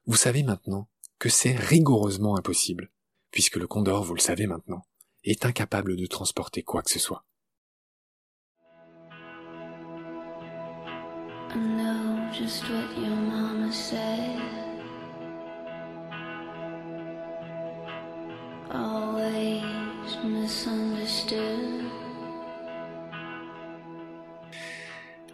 vous 0.06 0.16
savez 0.16 0.42
maintenant 0.42 0.88
que 1.18 1.28
c'est 1.28 1.54
rigoureusement 1.54 2.36
impossible, 2.36 2.92
puisque 3.30 3.56
le 3.56 3.66
condor, 3.66 4.04
vous 4.04 4.14
le 4.14 4.20
savez 4.20 4.46
maintenant, 4.46 4.86
est 5.24 5.44
incapable 5.44 5.96
de 5.96 6.06
transporter 6.06 6.62
quoi 6.62 6.82
que 6.82 6.90
ce 6.90 6.98
soit. 6.98 7.27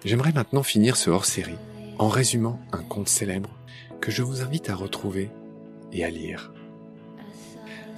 J'aimerais 0.05 0.33
maintenant 0.33 0.63
finir 0.63 0.97
ce 0.97 1.11
hors-série 1.11 1.59
en 1.99 2.09
résumant 2.09 2.61
un 2.73 2.83
conte 2.83 3.09
célèbre 3.09 3.51
que 4.01 4.11
je 4.11 4.23
vous 4.23 4.43
invite 4.43 4.71
à 4.71 4.75
retrouver 4.75 5.31
et 5.93 6.05
à 6.05 6.11
lire. 6.11 6.53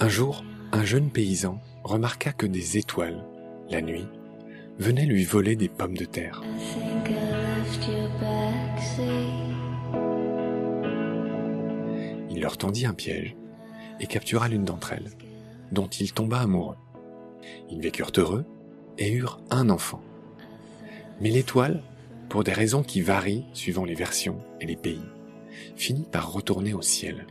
Un 0.00 0.08
jour, 0.08 0.44
un 0.72 0.84
jeune 0.84 1.10
paysan 1.10 1.60
remarqua 1.84 2.32
que 2.32 2.46
des 2.46 2.78
étoiles, 2.78 3.24
la 3.70 3.80
nuit, 3.80 4.06
venaient 4.78 5.06
lui 5.06 5.24
voler 5.24 5.56
des 5.56 5.68
pommes 5.68 5.96
de 5.96 6.04
terre. 6.04 6.42
Il 12.30 12.40
leur 12.40 12.56
tendit 12.56 12.86
un 12.86 12.94
piège 12.94 13.36
et 14.00 14.06
captura 14.06 14.48
l'une 14.48 14.64
d'entre 14.64 14.92
elles, 14.92 15.10
dont 15.72 15.86
il 15.86 16.12
tomba 16.12 16.40
amoureux. 16.40 16.76
Ils 17.70 17.80
vécurent 17.80 18.12
heureux 18.16 18.44
et 18.98 19.12
eurent 19.12 19.40
un 19.50 19.70
enfant. 19.70 20.02
Mais 21.20 21.30
l'étoile, 21.30 21.82
pour 22.28 22.44
des 22.44 22.52
raisons 22.52 22.82
qui 22.82 23.00
varient 23.00 23.46
suivant 23.52 23.84
les 23.84 23.94
versions 23.94 24.40
et 24.60 24.66
les 24.66 24.76
pays, 24.76 25.04
finit 25.76 26.06
par 26.10 26.32
retourner 26.32 26.74
au 26.74 26.82
ciel. 26.82 27.26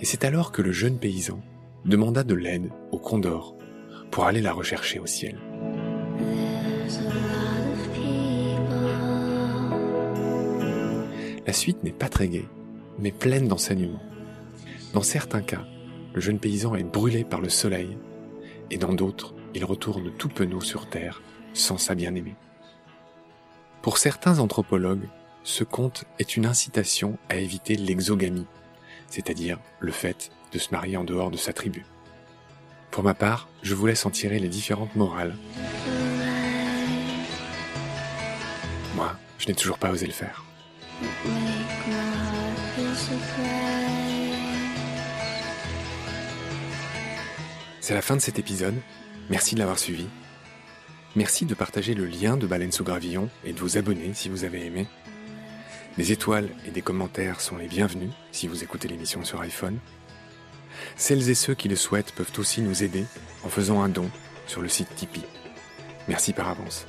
Et 0.00 0.04
c'est 0.04 0.24
alors 0.24 0.52
que 0.52 0.62
le 0.62 0.72
jeune 0.72 0.98
paysan 0.98 1.40
demanda 1.84 2.24
de 2.24 2.34
l'aide 2.34 2.70
au 2.92 2.98
condor 2.98 3.56
pour 4.10 4.24
aller 4.24 4.40
la 4.40 4.52
rechercher 4.52 4.98
au 4.98 5.06
ciel. 5.06 5.38
La 11.46 11.52
suite 11.54 11.82
n'est 11.82 11.90
pas 11.90 12.08
très 12.08 12.28
gaie, 12.28 12.48
mais 12.98 13.12
pleine 13.12 13.48
d'enseignements. 13.48 14.02
Dans 14.92 15.02
certains 15.02 15.40
cas, 15.40 15.64
le 16.12 16.20
jeune 16.20 16.38
paysan 16.38 16.74
est 16.74 16.84
brûlé 16.84 17.24
par 17.24 17.40
le 17.40 17.48
soleil, 17.48 17.96
et 18.70 18.76
dans 18.76 18.92
d'autres, 18.92 19.34
il 19.54 19.64
retourne 19.64 20.12
tout 20.12 20.28
penaud 20.28 20.60
sur 20.60 20.88
terre, 20.88 21.22
sans 21.54 21.78
sa 21.78 21.94
bien-aimée. 21.94 22.36
Pour 23.82 23.98
certains 23.98 24.38
anthropologues, 24.38 25.08
ce 25.42 25.64
conte 25.64 26.04
est 26.18 26.36
une 26.36 26.44
incitation 26.44 27.18
à 27.30 27.36
éviter 27.36 27.76
l'exogamie, 27.76 28.46
c'est-à-dire 29.08 29.58
le 29.78 29.92
fait 29.92 30.30
de 30.52 30.58
se 30.58 30.70
marier 30.72 30.96
en 30.96 31.04
dehors 31.04 31.30
de 31.30 31.38
sa 31.38 31.52
tribu. 31.52 31.86
Pour 32.90 33.02
ma 33.02 33.14
part, 33.14 33.48
je 33.62 33.74
vous 33.74 33.86
laisse 33.86 34.04
en 34.04 34.10
tirer 34.10 34.38
les 34.38 34.48
différentes 34.48 34.94
morales. 34.94 35.36
Moi, 38.94 39.16
je 39.38 39.46
n'ai 39.46 39.54
toujours 39.54 39.78
pas 39.78 39.90
osé 39.90 40.06
le 40.06 40.12
faire. 40.12 40.44
C'est 47.80 47.94
la 47.94 48.02
fin 48.02 48.16
de 48.16 48.20
cet 48.20 48.38
épisode. 48.38 48.76
Merci 49.30 49.54
de 49.54 49.60
l'avoir 49.60 49.78
suivi. 49.78 50.06
Merci 51.16 51.44
de 51.44 51.54
partager 51.54 51.94
le 51.94 52.06
lien 52.06 52.36
de 52.36 52.46
Baleine 52.46 52.70
sous 52.70 52.84
Gravillon 52.84 53.28
et 53.44 53.52
de 53.52 53.58
vous 53.58 53.76
abonner 53.76 54.14
si 54.14 54.28
vous 54.28 54.44
avez 54.44 54.64
aimé. 54.64 54.86
Des 55.98 56.12
étoiles 56.12 56.50
et 56.66 56.70
des 56.70 56.82
commentaires 56.82 57.40
sont 57.40 57.56
les 57.56 57.66
bienvenus 57.66 58.10
si 58.30 58.46
vous 58.46 58.62
écoutez 58.62 58.86
l'émission 58.86 59.24
sur 59.24 59.40
iPhone. 59.40 59.78
Celles 60.96 61.30
et 61.30 61.34
ceux 61.34 61.54
qui 61.54 61.68
le 61.68 61.76
souhaitent 61.76 62.12
peuvent 62.12 62.32
aussi 62.38 62.60
nous 62.60 62.84
aider 62.84 63.04
en 63.42 63.48
faisant 63.48 63.82
un 63.82 63.88
don 63.88 64.08
sur 64.46 64.62
le 64.62 64.68
site 64.68 64.94
Tipeee. 64.94 65.24
Merci 66.06 66.32
par 66.32 66.48
avance. 66.48 66.86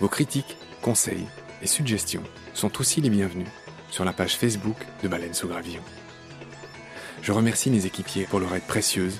Vos 0.00 0.08
critiques, 0.08 0.56
conseils 0.80 1.26
et 1.62 1.66
suggestions 1.66 2.22
sont 2.54 2.80
aussi 2.80 3.00
les 3.00 3.10
bienvenus 3.10 3.48
sur 3.90 4.04
la 4.04 4.12
page 4.12 4.36
Facebook 4.36 4.76
de 5.02 5.08
Baleine 5.08 5.34
sous 5.34 5.48
Gravillon. 5.48 5.82
Je 7.22 7.32
remercie 7.32 7.70
mes 7.70 7.86
équipiers 7.86 8.24
pour 8.24 8.40
leur 8.40 8.54
aide 8.54 8.66
précieuse. 8.66 9.18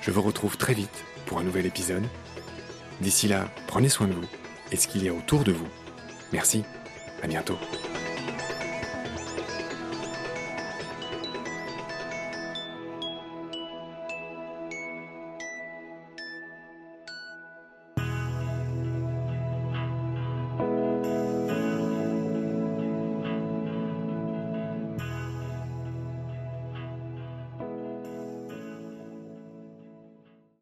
Je 0.00 0.10
vous 0.10 0.22
retrouve 0.22 0.56
très 0.56 0.74
vite 0.74 1.04
pour 1.26 1.38
un 1.38 1.42
nouvel 1.42 1.66
épisode. 1.66 2.04
D'ici 3.00 3.28
là, 3.28 3.48
prenez 3.66 3.88
soin 3.88 4.06
de 4.06 4.14
vous 4.14 4.28
et 4.70 4.76
ce 4.76 4.88
qu'il 4.88 5.04
y 5.04 5.08
a 5.08 5.14
autour 5.14 5.44
de 5.44 5.52
vous. 5.52 5.68
Merci, 6.32 6.64
à 7.22 7.26
bientôt. 7.26 7.58